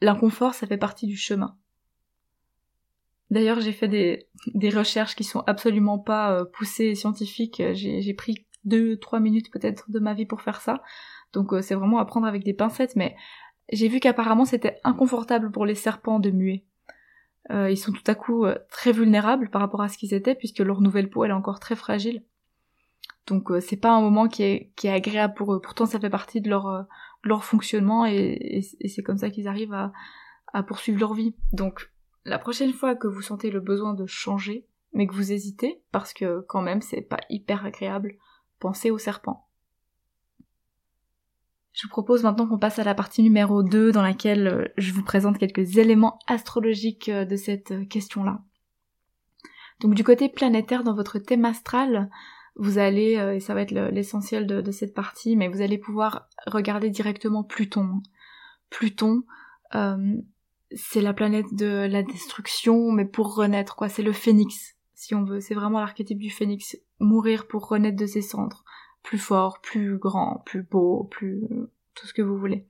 l'inconfort, 0.00 0.54
ça 0.54 0.66
fait 0.66 0.76
partie 0.76 1.06
du 1.06 1.16
chemin. 1.16 1.56
D'ailleurs, 3.30 3.60
j'ai 3.60 3.72
fait 3.72 3.88
des, 3.88 4.28
recherches 4.70 5.16
qui 5.16 5.24
sont 5.24 5.42
absolument 5.46 5.98
pas 5.98 6.32
euh, 6.32 6.44
poussées 6.44 6.94
scientifiques. 6.94 7.62
J'ai 7.72 8.14
pris 8.14 8.46
deux, 8.64 8.96
trois 8.96 9.20
minutes 9.20 9.50
peut-être 9.50 9.90
de 9.90 9.98
ma 9.98 10.14
vie 10.14 10.26
pour 10.26 10.42
faire 10.42 10.60
ça. 10.60 10.82
Donc 11.32 11.52
euh, 11.52 11.60
c'est 11.60 11.74
vraiment 11.74 11.98
à 11.98 12.04
prendre 12.04 12.26
avec 12.26 12.44
des 12.44 12.54
pincettes, 12.54 12.96
mais 12.96 13.16
j'ai 13.72 13.88
vu 13.88 13.98
qu'apparemment 13.98 14.44
c'était 14.44 14.78
inconfortable 14.84 15.50
pour 15.50 15.66
les 15.66 15.74
serpents 15.74 16.20
de 16.20 16.30
muer. 16.30 16.64
Euh, 17.50 17.70
ils 17.70 17.76
sont 17.76 17.92
tout 17.92 18.04
à 18.06 18.14
coup 18.14 18.46
très 18.70 18.92
vulnérables 18.92 19.50
par 19.50 19.60
rapport 19.60 19.82
à 19.82 19.88
ce 19.88 19.98
qu'ils 19.98 20.14
étaient, 20.14 20.34
puisque 20.34 20.60
leur 20.60 20.80
nouvelle 20.80 21.10
peau 21.10 21.24
elle 21.24 21.30
est 21.30 21.34
encore 21.34 21.60
très 21.60 21.76
fragile. 21.76 22.22
Donc 23.26 23.50
euh, 23.50 23.60
c'est 23.60 23.76
pas 23.76 23.92
un 23.92 24.00
moment 24.00 24.28
qui 24.28 24.42
est, 24.42 24.72
qui 24.76 24.86
est 24.86 24.92
agréable 24.92 25.34
pour 25.34 25.54
eux. 25.54 25.60
Pourtant 25.60 25.86
ça 25.86 26.00
fait 26.00 26.10
partie 26.10 26.40
de 26.40 26.50
leur, 26.50 26.66
euh, 26.66 26.82
leur 27.22 27.44
fonctionnement 27.44 28.04
et, 28.06 28.60
c'est 28.86 29.02
comme 29.02 29.18
ça 29.18 29.30
qu'ils 29.30 29.48
arrivent 29.48 29.72
à, 29.72 29.92
à 30.52 30.62
poursuivre 30.62 31.00
leur 31.00 31.14
vie. 31.14 31.34
Donc 31.52 31.90
la 32.24 32.38
prochaine 32.38 32.72
fois 32.72 32.94
que 32.94 33.06
vous 33.06 33.22
sentez 33.22 33.50
le 33.50 33.60
besoin 33.60 33.94
de 33.94 34.06
changer, 34.06 34.66
mais 34.92 35.06
que 35.06 35.14
vous 35.14 35.32
hésitez, 35.32 35.82
parce 35.90 36.12
que 36.12 36.44
quand 36.48 36.62
même 36.62 36.82
c'est 36.82 37.02
pas 37.02 37.20
hyper 37.30 37.64
agréable, 37.64 38.16
pensez 38.60 38.90
au 38.90 38.98
serpent. 38.98 39.48
Je 41.72 41.82
vous 41.82 41.90
propose 41.90 42.22
maintenant 42.22 42.46
qu'on 42.46 42.58
passe 42.58 42.78
à 42.78 42.84
la 42.84 42.94
partie 42.94 43.22
numéro 43.22 43.64
2 43.64 43.90
dans 43.90 44.02
laquelle 44.02 44.46
euh, 44.46 44.64
je 44.76 44.92
vous 44.92 45.02
présente 45.02 45.38
quelques 45.38 45.76
éléments 45.78 46.18
astrologiques 46.26 47.10
de 47.10 47.36
cette 47.36 47.88
question-là. 47.88 48.42
Donc 49.80 49.94
du 49.94 50.04
côté 50.04 50.28
planétaire 50.28 50.84
dans 50.84 50.94
votre 50.94 51.18
thème 51.18 51.44
astral, 51.44 52.10
vous 52.56 52.78
allez, 52.78 53.16
euh, 53.16 53.34
et 53.34 53.40
ça 53.40 53.54
va 53.54 53.62
être 53.62 53.72
l'essentiel 53.72 54.46
de, 54.46 54.70
cette 54.70 54.94
partie, 54.94 55.36
mais 55.36 55.48
vous 55.48 55.60
allez 55.60 55.78
pouvoir 55.78 56.28
regarder 56.46 56.90
directement 56.90 57.42
Pluton. 57.42 58.02
Pluton, 58.70 59.24
euh, 59.74 60.16
c'est 60.72 61.00
la 61.00 61.12
planète 61.12 61.52
de 61.52 61.86
la 61.86 62.02
destruction, 62.02 62.92
mais 62.92 63.04
pour 63.04 63.34
renaître, 63.34 63.76
quoi. 63.76 63.88
C'est 63.88 64.02
le 64.02 64.12
phénix, 64.12 64.76
si 64.94 65.14
on 65.14 65.24
veut. 65.24 65.40
C'est 65.40 65.54
vraiment 65.54 65.80
l'archétype 65.80 66.18
du 66.18 66.30
phénix. 66.30 66.78
Mourir 67.00 67.46
pour 67.46 67.68
renaître 67.68 67.96
de 67.96 68.06
ses 68.06 68.22
cendres. 68.22 68.64
Plus 69.02 69.18
fort, 69.18 69.60
plus 69.60 69.98
grand, 69.98 70.42
plus 70.46 70.62
beau, 70.62 71.04
plus... 71.10 71.42
tout 71.94 72.06
ce 72.06 72.14
que 72.14 72.22
vous 72.22 72.38
voulez. 72.38 72.66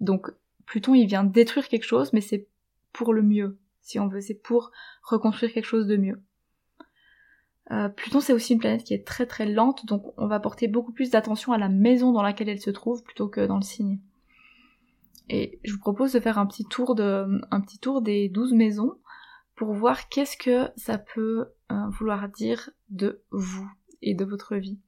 Donc, 0.00 0.28
Pluton, 0.66 0.94
il 0.94 1.06
vient 1.06 1.24
détruire 1.24 1.68
quelque 1.68 1.86
chose, 1.86 2.12
mais 2.12 2.20
c'est 2.20 2.46
pour 2.92 3.14
le 3.14 3.22
mieux, 3.22 3.58
si 3.80 3.98
on 3.98 4.08
veut. 4.08 4.20
C'est 4.20 4.34
pour 4.34 4.72
reconstruire 5.02 5.52
quelque 5.52 5.64
chose 5.64 5.86
de 5.86 5.96
mieux. 5.96 6.20
Euh, 7.70 7.88
Pluton 7.88 8.20
c'est 8.20 8.32
aussi 8.32 8.54
une 8.54 8.58
planète 8.58 8.84
qui 8.84 8.94
est 8.94 9.06
très 9.06 9.26
très 9.26 9.46
lente, 9.46 9.86
donc 9.86 10.12
on 10.16 10.26
va 10.26 10.40
porter 10.40 10.66
beaucoup 10.66 10.92
plus 10.92 11.10
d'attention 11.10 11.52
à 11.52 11.58
la 11.58 11.68
maison 11.68 12.12
dans 12.12 12.22
laquelle 12.22 12.48
elle 12.48 12.60
se 12.60 12.70
trouve 12.70 13.02
plutôt 13.02 13.28
que 13.28 13.46
dans 13.46 13.56
le 13.56 13.62
signe. 13.62 14.00
Et 15.28 15.60
je 15.62 15.72
vous 15.72 15.78
propose 15.78 16.12
de 16.12 16.18
faire 16.18 16.38
un 16.38 16.46
petit 16.46 16.64
tour, 16.64 16.96
des 18.02 18.28
12 18.28 18.52
maisons 18.54 18.94
pour 19.54 19.72
voir 19.72 20.08
qu'est-ce 20.08 20.36
que 20.36 20.68
ça 20.76 20.98
peut 20.98 21.46
euh, 21.70 21.88
vouloir 21.90 22.28
dire 22.28 22.70
de 22.88 23.22
vous 23.30 23.70
et 24.02 24.14
de 24.14 24.24
votre 24.24 24.56
vie. 24.56 24.80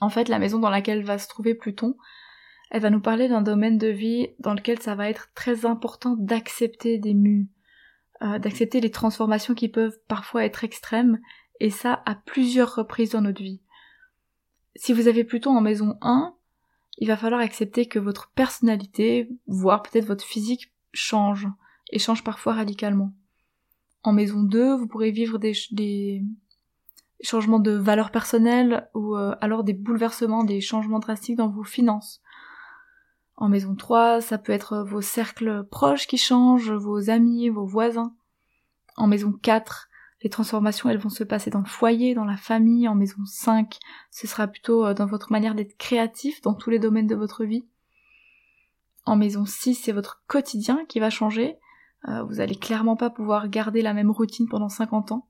En 0.00 0.10
fait, 0.10 0.28
la 0.28 0.38
maison 0.38 0.58
dans 0.58 0.68
laquelle 0.68 1.02
va 1.02 1.16
se 1.16 1.28
trouver 1.28 1.54
Pluton, 1.54 1.96
elle 2.70 2.82
va 2.82 2.90
nous 2.90 3.00
parler 3.00 3.28
d'un 3.28 3.40
domaine 3.40 3.78
de 3.78 3.88
vie 3.88 4.28
dans 4.38 4.52
lequel 4.52 4.80
ça 4.80 4.94
va 4.94 5.08
être 5.08 5.30
très 5.34 5.64
important 5.64 6.16
d'accepter 6.18 6.98
des 6.98 7.14
mues, 7.14 7.48
euh, 8.22 8.38
d'accepter 8.38 8.80
les 8.80 8.90
transformations 8.90 9.54
qui 9.54 9.68
peuvent 9.68 9.98
parfois 10.08 10.44
être 10.44 10.64
extrêmes, 10.64 11.20
et 11.62 11.70
ça 11.70 12.02
à 12.06 12.16
plusieurs 12.16 12.74
reprises 12.74 13.10
dans 13.10 13.20
notre 13.20 13.40
vie. 13.40 13.60
Si 14.74 14.92
vous 14.92 15.06
avez 15.06 15.22
Pluton 15.22 15.56
en 15.56 15.60
maison 15.60 15.96
1, 16.00 16.34
il 16.98 17.06
va 17.06 17.16
falloir 17.16 17.40
accepter 17.40 17.86
que 17.86 18.00
votre 18.00 18.32
personnalité, 18.32 19.30
voire 19.46 19.84
peut-être 19.84 20.06
votre 20.06 20.24
physique, 20.24 20.72
change, 20.92 21.46
et 21.92 22.00
change 22.00 22.24
parfois 22.24 22.54
radicalement. 22.54 23.12
En 24.02 24.12
maison 24.12 24.42
2, 24.42 24.74
vous 24.74 24.88
pourrez 24.88 25.12
vivre 25.12 25.38
des, 25.38 26.24
changements 27.22 27.60
de 27.60 27.70
valeurs 27.70 28.10
personnelles 28.10 28.88
ou 28.94 29.14
euh, 29.14 29.36
alors 29.40 29.62
des 29.62 29.72
bouleversements, 29.72 30.42
des 30.42 30.60
changements 30.60 30.98
drastiques 30.98 31.36
dans 31.36 31.48
vos 31.48 31.62
finances. 31.62 32.20
En 33.36 33.48
maison 33.48 33.76
3, 33.76 34.20
ça 34.20 34.36
peut 34.36 34.52
être 34.52 34.78
vos 34.82 35.00
cercles 35.00 35.62
proches 35.70 36.08
qui 36.08 36.18
changent, 36.18 36.72
vos 36.72 37.08
amis, 37.08 37.50
vos 37.50 37.66
voisins. 37.66 38.16
En 38.96 39.06
maison 39.06 39.30
4, 39.30 39.90
les 40.22 40.30
transformations, 40.30 40.88
elles 40.88 40.98
vont 40.98 41.08
se 41.08 41.24
passer 41.24 41.50
dans 41.50 41.60
le 41.60 41.66
foyer, 41.66 42.14
dans 42.14 42.24
la 42.24 42.36
famille. 42.36 42.88
En 42.88 42.94
maison 42.94 43.24
5, 43.24 43.78
ce 44.10 44.26
sera 44.26 44.46
plutôt 44.46 44.86
euh, 44.86 44.94
dans 44.94 45.06
votre 45.06 45.32
manière 45.32 45.54
d'être 45.54 45.76
créatif 45.76 46.40
dans 46.42 46.54
tous 46.54 46.70
les 46.70 46.78
domaines 46.78 47.06
de 47.06 47.14
votre 47.14 47.44
vie. 47.44 47.66
En 49.04 49.16
maison 49.16 49.44
6, 49.44 49.74
c'est 49.74 49.92
votre 49.92 50.22
quotidien 50.28 50.84
qui 50.88 51.00
va 51.00 51.10
changer. 51.10 51.58
Euh, 52.08 52.22
vous 52.24 52.40
allez 52.40 52.54
clairement 52.54 52.96
pas 52.96 53.10
pouvoir 53.10 53.48
garder 53.48 53.82
la 53.82 53.94
même 53.94 54.10
routine 54.10 54.48
pendant 54.48 54.68
50 54.68 55.12
ans. 55.12 55.28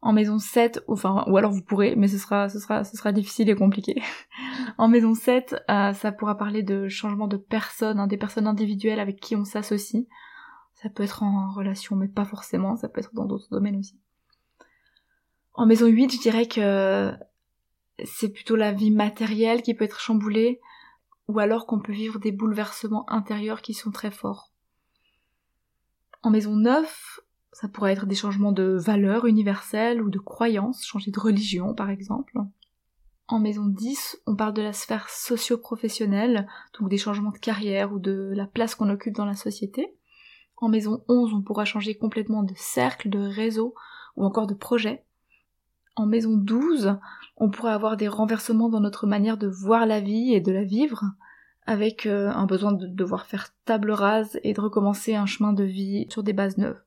En 0.00 0.12
maison 0.12 0.38
7, 0.38 0.84
enfin, 0.86 1.24
ou 1.26 1.36
alors 1.38 1.50
vous 1.50 1.62
pourrez, 1.62 1.96
mais 1.96 2.06
ce 2.06 2.18
sera 2.18 3.12
difficile 3.12 3.50
et 3.50 3.56
compliqué. 3.56 4.00
en 4.78 4.86
maison 4.86 5.14
7, 5.14 5.64
euh, 5.68 5.92
ça 5.92 6.12
pourra 6.12 6.36
parler 6.36 6.62
de 6.62 6.88
changement 6.88 7.26
de 7.26 7.36
personnes, 7.36 7.98
hein, 7.98 8.06
des 8.06 8.16
personnes 8.16 8.46
individuelles 8.46 9.00
avec 9.00 9.18
qui 9.18 9.34
on 9.34 9.44
s'associe. 9.44 10.06
Ça 10.80 10.88
peut 10.88 11.02
être 11.02 11.24
en 11.24 11.50
relation, 11.50 11.96
mais 11.96 12.06
pas 12.06 12.24
forcément, 12.24 12.76
ça 12.76 12.88
peut 12.88 13.00
être 13.00 13.12
dans 13.12 13.24
d'autres 13.24 13.48
domaines 13.50 13.78
aussi. 13.78 13.98
En 15.54 15.66
maison 15.66 15.88
8, 15.88 16.12
je 16.12 16.20
dirais 16.20 16.46
que 16.46 17.12
c'est 18.04 18.28
plutôt 18.28 18.54
la 18.54 18.70
vie 18.70 18.92
matérielle 18.92 19.62
qui 19.62 19.74
peut 19.74 19.84
être 19.84 19.98
chamboulée, 19.98 20.60
ou 21.26 21.40
alors 21.40 21.66
qu'on 21.66 21.80
peut 21.80 21.92
vivre 21.92 22.20
des 22.20 22.30
bouleversements 22.30 23.10
intérieurs 23.10 23.60
qui 23.60 23.74
sont 23.74 23.90
très 23.90 24.12
forts. 24.12 24.52
En 26.22 26.30
maison 26.30 26.54
9, 26.54 27.20
ça 27.50 27.66
pourrait 27.66 27.92
être 27.92 28.06
des 28.06 28.14
changements 28.14 28.52
de 28.52 28.76
valeurs 28.78 29.26
universelles 29.26 30.00
ou 30.00 30.10
de 30.10 30.20
croyances, 30.20 30.86
changer 30.86 31.10
de 31.10 31.18
religion 31.18 31.74
par 31.74 31.90
exemple. 31.90 32.38
En 33.26 33.40
maison 33.40 33.66
10, 33.66 34.22
on 34.26 34.36
parle 34.36 34.54
de 34.54 34.62
la 34.62 34.72
sphère 34.72 35.10
socio-professionnelle, 35.10 36.46
donc 36.78 36.88
des 36.88 36.98
changements 36.98 37.32
de 37.32 37.38
carrière 37.38 37.92
ou 37.92 37.98
de 37.98 38.32
la 38.32 38.46
place 38.46 38.76
qu'on 38.76 38.90
occupe 38.90 39.16
dans 39.16 39.24
la 39.24 39.34
société. 39.34 39.97
En 40.60 40.68
maison 40.68 41.04
11, 41.08 41.34
on 41.34 41.42
pourra 41.42 41.64
changer 41.64 41.94
complètement 41.94 42.42
de 42.42 42.54
cercle, 42.56 43.08
de 43.10 43.20
réseau 43.20 43.74
ou 44.16 44.24
encore 44.24 44.46
de 44.46 44.54
projet. 44.54 45.04
En 45.94 46.06
maison 46.06 46.36
12, 46.36 46.96
on 47.36 47.50
pourrait 47.50 47.72
avoir 47.72 47.96
des 47.96 48.08
renversements 48.08 48.68
dans 48.68 48.80
notre 48.80 49.06
manière 49.06 49.36
de 49.36 49.48
voir 49.48 49.86
la 49.86 50.00
vie 50.00 50.32
et 50.34 50.40
de 50.40 50.52
la 50.52 50.64
vivre, 50.64 51.04
avec 51.66 52.06
euh, 52.06 52.30
un 52.30 52.46
besoin 52.46 52.72
de 52.72 52.86
devoir 52.86 53.26
faire 53.26 53.48
table 53.64 53.90
rase 53.90 54.40
et 54.42 54.52
de 54.52 54.60
recommencer 54.60 55.14
un 55.14 55.26
chemin 55.26 55.52
de 55.52 55.64
vie 55.64 56.06
sur 56.10 56.22
des 56.22 56.32
bases 56.32 56.58
neuves. 56.58 56.80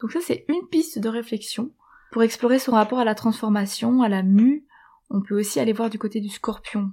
Donc 0.00 0.12
ça 0.12 0.20
c'est 0.20 0.44
une 0.48 0.66
piste 0.68 0.98
de 0.98 1.08
réflexion. 1.08 1.70
Pour 2.10 2.22
explorer 2.22 2.58
son 2.58 2.72
rapport 2.72 2.98
à 2.98 3.04
la 3.04 3.14
transformation, 3.14 4.02
à 4.02 4.08
la 4.08 4.22
mue, 4.22 4.66
on 5.10 5.20
peut 5.20 5.38
aussi 5.38 5.60
aller 5.60 5.72
voir 5.72 5.90
du 5.90 5.98
côté 5.98 6.20
du 6.20 6.28
scorpion. 6.28 6.92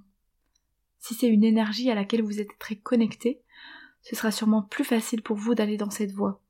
Si 1.00 1.14
c'est 1.14 1.28
une 1.28 1.44
énergie 1.44 1.90
à 1.90 1.96
laquelle 1.96 2.22
vous 2.22 2.40
êtes 2.40 2.58
très 2.60 2.76
connecté, 2.76 3.42
ce 4.08 4.16
sera 4.16 4.32
sûrement 4.32 4.62
plus 4.62 4.86
facile 4.86 5.22
pour 5.22 5.36
vous 5.36 5.54
d'aller 5.54 5.76
dans 5.76 5.90
cette 5.90 6.14
voie. 6.14 6.42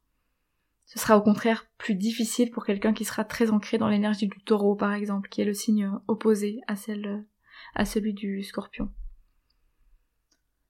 Ce 0.86 1.00
sera 1.00 1.18
au 1.18 1.22
contraire 1.22 1.66
plus 1.80 1.96
difficile 1.96 2.52
pour 2.52 2.64
quelqu'un 2.64 2.94
qui 2.94 3.04
sera 3.04 3.24
très 3.24 3.50
ancré 3.50 3.80
dans 3.80 3.88
l'énergie 3.90 4.28
du 4.28 4.40
taureau 4.44 4.76
par 4.76 4.94
exemple, 4.94 5.28
qui 5.28 5.42
est 5.42 5.46
le 5.46 5.56
signe 5.56 5.92
opposé 6.08 6.60
à 6.68 6.76
celle 6.76 7.26
à 7.74 7.84
celui 7.84 8.14
du 8.14 8.44
scorpion. 8.44 8.92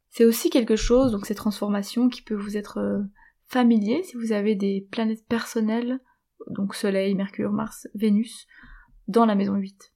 C'est 0.09 0.23
aussi 0.23 0.49
quelque 0.49 0.77
chose, 0.77 1.11
donc 1.11 1.25
ces 1.25 1.35
transformations, 1.35 2.07
qui 2.07 2.21
peut 2.21 2.35
vous 2.35 2.55
être 2.55 2.77
euh, 2.77 3.03
familier 3.47 4.01
si 4.03 4.15
vous 4.15 4.31
avez 4.31 4.55
des 4.55 4.87
planètes 4.89 5.27
personnelles, 5.27 5.99
donc 6.49 6.73
Soleil, 6.73 7.13
Mercure, 7.15 7.51
Mars, 7.51 7.89
Vénus, 7.95 8.47
dans 9.09 9.25
la 9.25 9.35
maison 9.35 9.55
8. 9.55 9.93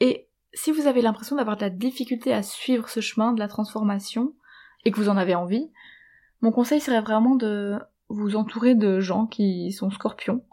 Et 0.00 0.28
si 0.54 0.72
vous 0.72 0.88
avez 0.88 1.02
l'impression 1.02 1.36
d'avoir 1.36 1.56
de 1.56 1.62
la 1.62 1.70
difficulté 1.70 2.34
à 2.34 2.42
suivre 2.42 2.88
ce 2.88 2.98
chemin 2.98 3.32
de 3.32 3.38
la 3.38 3.46
transformation, 3.46 4.34
et 4.84 4.90
que 4.90 4.96
vous 4.98 5.08
en 5.08 5.16
avez 5.16 5.34
envie, 5.34 5.70
mon 6.40 6.52
conseil 6.52 6.80
serait 6.80 7.00
vraiment 7.00 7.34
de 7.34 7.78
vous 8.08 8.36
entourer 8.36 8.74
de 8.74 9.00
gens 9.00 9.26
qui 9.26 9.72
sont 9.72 9.90
scorpions, 9.90 10.44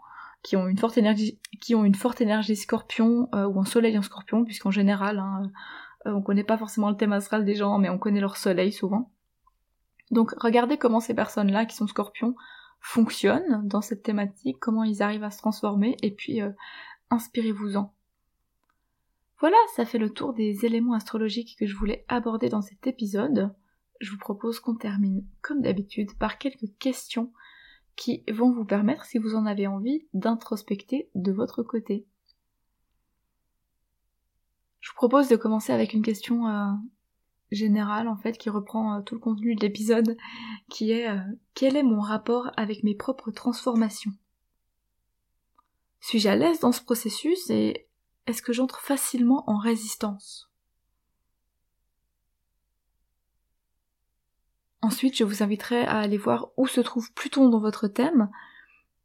qui 0.42 0.56
ont 0.56 0.68
une 0.68 0.78
forte 0.78 0.98
énergie, 0.98 1.40
qui 1.60 1.74
ont 1.74 1.84
une 1.84 1.94
forte 1.94 2.20
énergie 2.20 2.56
scorpion, 2.56 3.28
euh, 3.34 3.46
ou 3.46 3.60
un 3.60 3.64
soleil 3.64 3.98
en 3.98 4.02
scorpion, 4.02 4.44
puisqu'en 4.44 4.70
général, 4.70 5.18
hein, 5.18 5.50
euh, 6.06 6.12
on 6.12 6.22
connaît 6.22 6.44
pas 6.44 6.58
forcément 6.58 6.90
le 6.90 6.96
thème 6.96 7.12
astral 7.12 7.44
des 7.44 7.54
gens, 7.54 7.78
mais 7.78 7.88
on 7.88 7.98
connaît 7.98 8.20
leur 8.20 8.36
soleil 8.36 8.72
souvent. 8.72 9.10
Donc 10.10 10.32
regardez 10.38 10.78
comment 10.78 11.00
ces 11.00 11.14
personnes-là 11.14 11.66
qui 11.66 11.76
sont 11.76 11.86
scorpions 11.86 12.34
fonctionnent 12.80 13.66
dans 13.66 13.80
cette 13.80 14.02
thématique, 14.02 14.58
comment 14.60 14.84
ils 14.84 15.02
arrivent 15.02 15.24
à 15.24 15.30
se 15.30 15.38
transformer, 15.38 15.96
et 16.02 16.12
puis 16.12 16.40
euh, 16.40 16.50
inspirez-vous-en. 17.10 17.92
Voilà, 19.40 19.56
ça 19.74 19.84
fait 19.84 19.98
le 19.98 20.10
tour 20.10 20.32
des 20.32 20.64
éléments 20.64 20.94
astrologiques 20.94 21.56
que 21.58 21.66
je 21.66 21.76
voulais 21.76 22.04
aborder 22.08 22.48
dans 22.48 22.62
cet 22.62 22.86
épisode. 22.86 23.52
Je 24.00 24.10
vous 24.10 24.18
propose 24.18 24.60
qu'on 24.60 24.76
termine, 24.76 25.26
comme 25.40 25.62
d'habitude, 25.62 26.16
par 26.18 26.38
quelques 26.38 26.76
questions 26.78 27.32
qui 27.96 28.22
vont 28.30 28.52
vous 28.52 28.64
permettre, 28.64 29.04
si 29.04 29.18
vous 29.18 29.34
en 29.34 29.44
avez 29.44 29.66
envie, 29.66 30.06
d'introspecter 30.14 31.10
de 31.14 31.32
votre 31.32 31.62
côté. 31.62 32.06
Je 34.80 34.90
vous 34.90 34.96
propose 34.96 35.28
de 35.28 35.36
commencer 35.36 35.72
avec 35.72 35.92
une 35.92 36.02
question 36.02 36.46
euh, 36.46 36.72
générale 37.50 38.08
en 38.08 38.16
fait 38.16 38.38
qui 38.38 38.50
reprend 38.50 38.94
euh, 38.94 39.02
tout 39.02 39.14
le 39.14 39.20
contenu 39.20 39.54
de 39.54 39.60
l'épisode 39.60 40.16
qui 40.68 40.92
est 40.92 41.08
euh, 41.08 41.18
quel 41.54 41.76
est 41.76 41.82
mon 41.82 42.00
rapport 42.00 42.50
avec 42.56 42.84
mes 42.84 42.94
propres 42.94 43.30
transformations? 43.30 44.12
Suis-je 46.00 46.28
à 46.28 46.36
l'aise 46.36 46.60
dans 46.60 46.72
ce 46.72 46.82
processus 46.82 47.50
et 47.50 47.88
est-ce 48.26 48.42
que 48.42 48.52
j'entre 48.52 48.80
facilement 48.80 49.44
en 49.50 49.58
résistance? 49.58 50.47
Ensuite, 54.80 55.16
je 55.16 55.24
vous 55.24 55.42
inviterai 55.42 55.84
à 55.84 55.98
aller 55.98 56.18
voir 56.18 56.50
où 56.56 56.66
se 56.66 56.80
trouve 56.80 57.12
Pluton 57.12 57.48
dans 57.48 57.60
votre 57.60 57.88
thème 57.88 58.30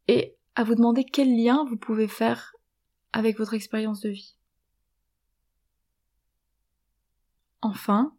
et 0.06 0.36
à 0.54 0.62
vous 0.62 0.74
demander 0.74 1.04
quel 1.04 1.34
lien 1.36 1.64
vous 1.68 1.76
pouvez 1.76 2.06
faire 2.06 2.54
avec 3.12 3.38
votre 3.38 3.54
expérience 3.54 4.00
de 4.00 4.10
vie. 4.10 4.36
Enfin, 7.60 8.14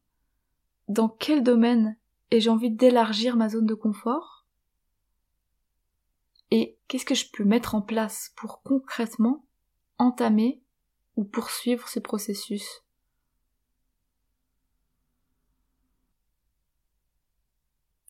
dans 0.88 1.08
quel 1.08 1.44
domaine 1.44 1.98
ai-je 2.32 2.50
envie 2.50 2.72
d'élargir 2.72 3.38
ma 3.38 3.48
zone 3.48 3.66
de 3.66 3.74
confort 3.74 4.46
Et 6.52 6.78
qu'est-ce 6.88 7.06
que 7.06 7.16
je 7.16 7.30
peux 7.32 7.44
mettre 7.44 7.76
en 7.76 7.82
place 7.82 8.34
pour 8.36 8.64
concrètement 8.64 9.46
entamer 9.98 10.62
ou 11.16 11.24
poursuivre 11.24 11.88
ce 11.88 12.00
processus? 12.00 12.85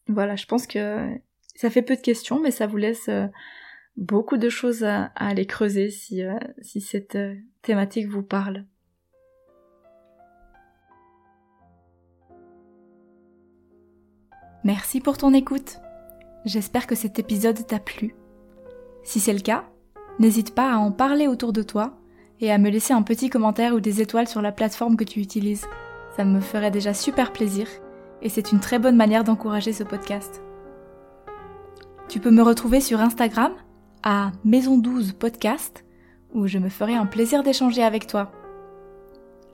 Voilà, 0.07 0.35
je 0.35 0.45
pense 0.45 0.67
que 0.67 1.17
ça 1.55 1.69
fait 1.69 1.81
peu 1.81 1.95
de 1.95 2.01
questions, 2.01 2.39
mais 2.39 2.51
ça 2.51 2.67
vous 2.67 2.77
laisse 2.77 3.07
euh, 3.09 3.27
beaucoup 3.97 4.37
de 4.37 4.49
choses 4.49 4.83
à, 4.83 5.11
aller 5.15 5.45
creuser 5.45 5.89
si, 5.89 6.23
euh, 6.23 6.37
cette 6.61 7.15
euh, 7.15 7.35
thématique 7.61 8.07
vous 8.07 8.23
parle. 8.23 8.65
Merci 14.63 14.99
pour 14.99 15.17
ton 15.17 15.33
écoute. 15.33 15.77
J'espère 16.43 16.87
que 16.87 16.95
cet 16.95 17.19
épisode 17.19 17.65
t'a 17.65 17.79
plu. 17.79 18.15
Si 19.03 19.19
c'est 19.19 19.33
le 19.33 19.39
cas, 19.39 19.65
n'hésite 20.19 20.53
pas 20.53 20.73
à 20.73 20.77
en 20.77 20.91
parler 20.91 21.27
autour 21.27 21.53
de 21.53 21.63
toi 21.63 21.97
et 22.41 22.51
à 22.51 22.57
me 22.57 22.69
laisser 22.69 22.93
un 22.93 23.03
petit 23.03 23.29
commentaire 23.29 23.73
ou 23.73 23.79
des 23.79 24.01
étoiles 24.01 24.27
sur 24.27 24.41
la 24.41 24.51
plateforme 24.51 24.97
que 24.97 25.03
tu 25.03 25.19
utilises. 25.19 25.65
Ça 26.15 26.25
me 26.25 26.39
ferait 26.39 26.71
déjà 26.71 26.93
super 26.93 27.31
plaisir 27.31 27.67
et 28.25 28.29
c'est 28.29 28.51
une 28.51 28.59
très 28.59 28.79
bonne 28.79 28.95
manière 28.95 29.23
d'encourager 29.23 29.71
ce 29.71 29.83
podcast. 29.83 30.41
Tu 32.09 32.19
peux 32.19 32.31
me 32.31 32.41
retrouver 32.41 32.81
sur 32.81 32.99
Instagram 32.99 33.53
à 34.01 34.31
Maison 34.43 34.79
12 34.79 35.13
Podcast 35.13 35.85
où 36.33 36.47
je 36.47 36.57
me 36.57 36.69
ferai 36.69 36.95
un 36.95 37.05
plaisir 37.05 37.43
d'échanger 37.43 37.83
avec 37.83 38.07
toi. 38.07 38.31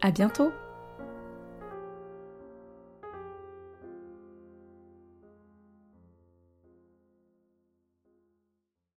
À 0.01 0.09
bientôt! 0.11 0.51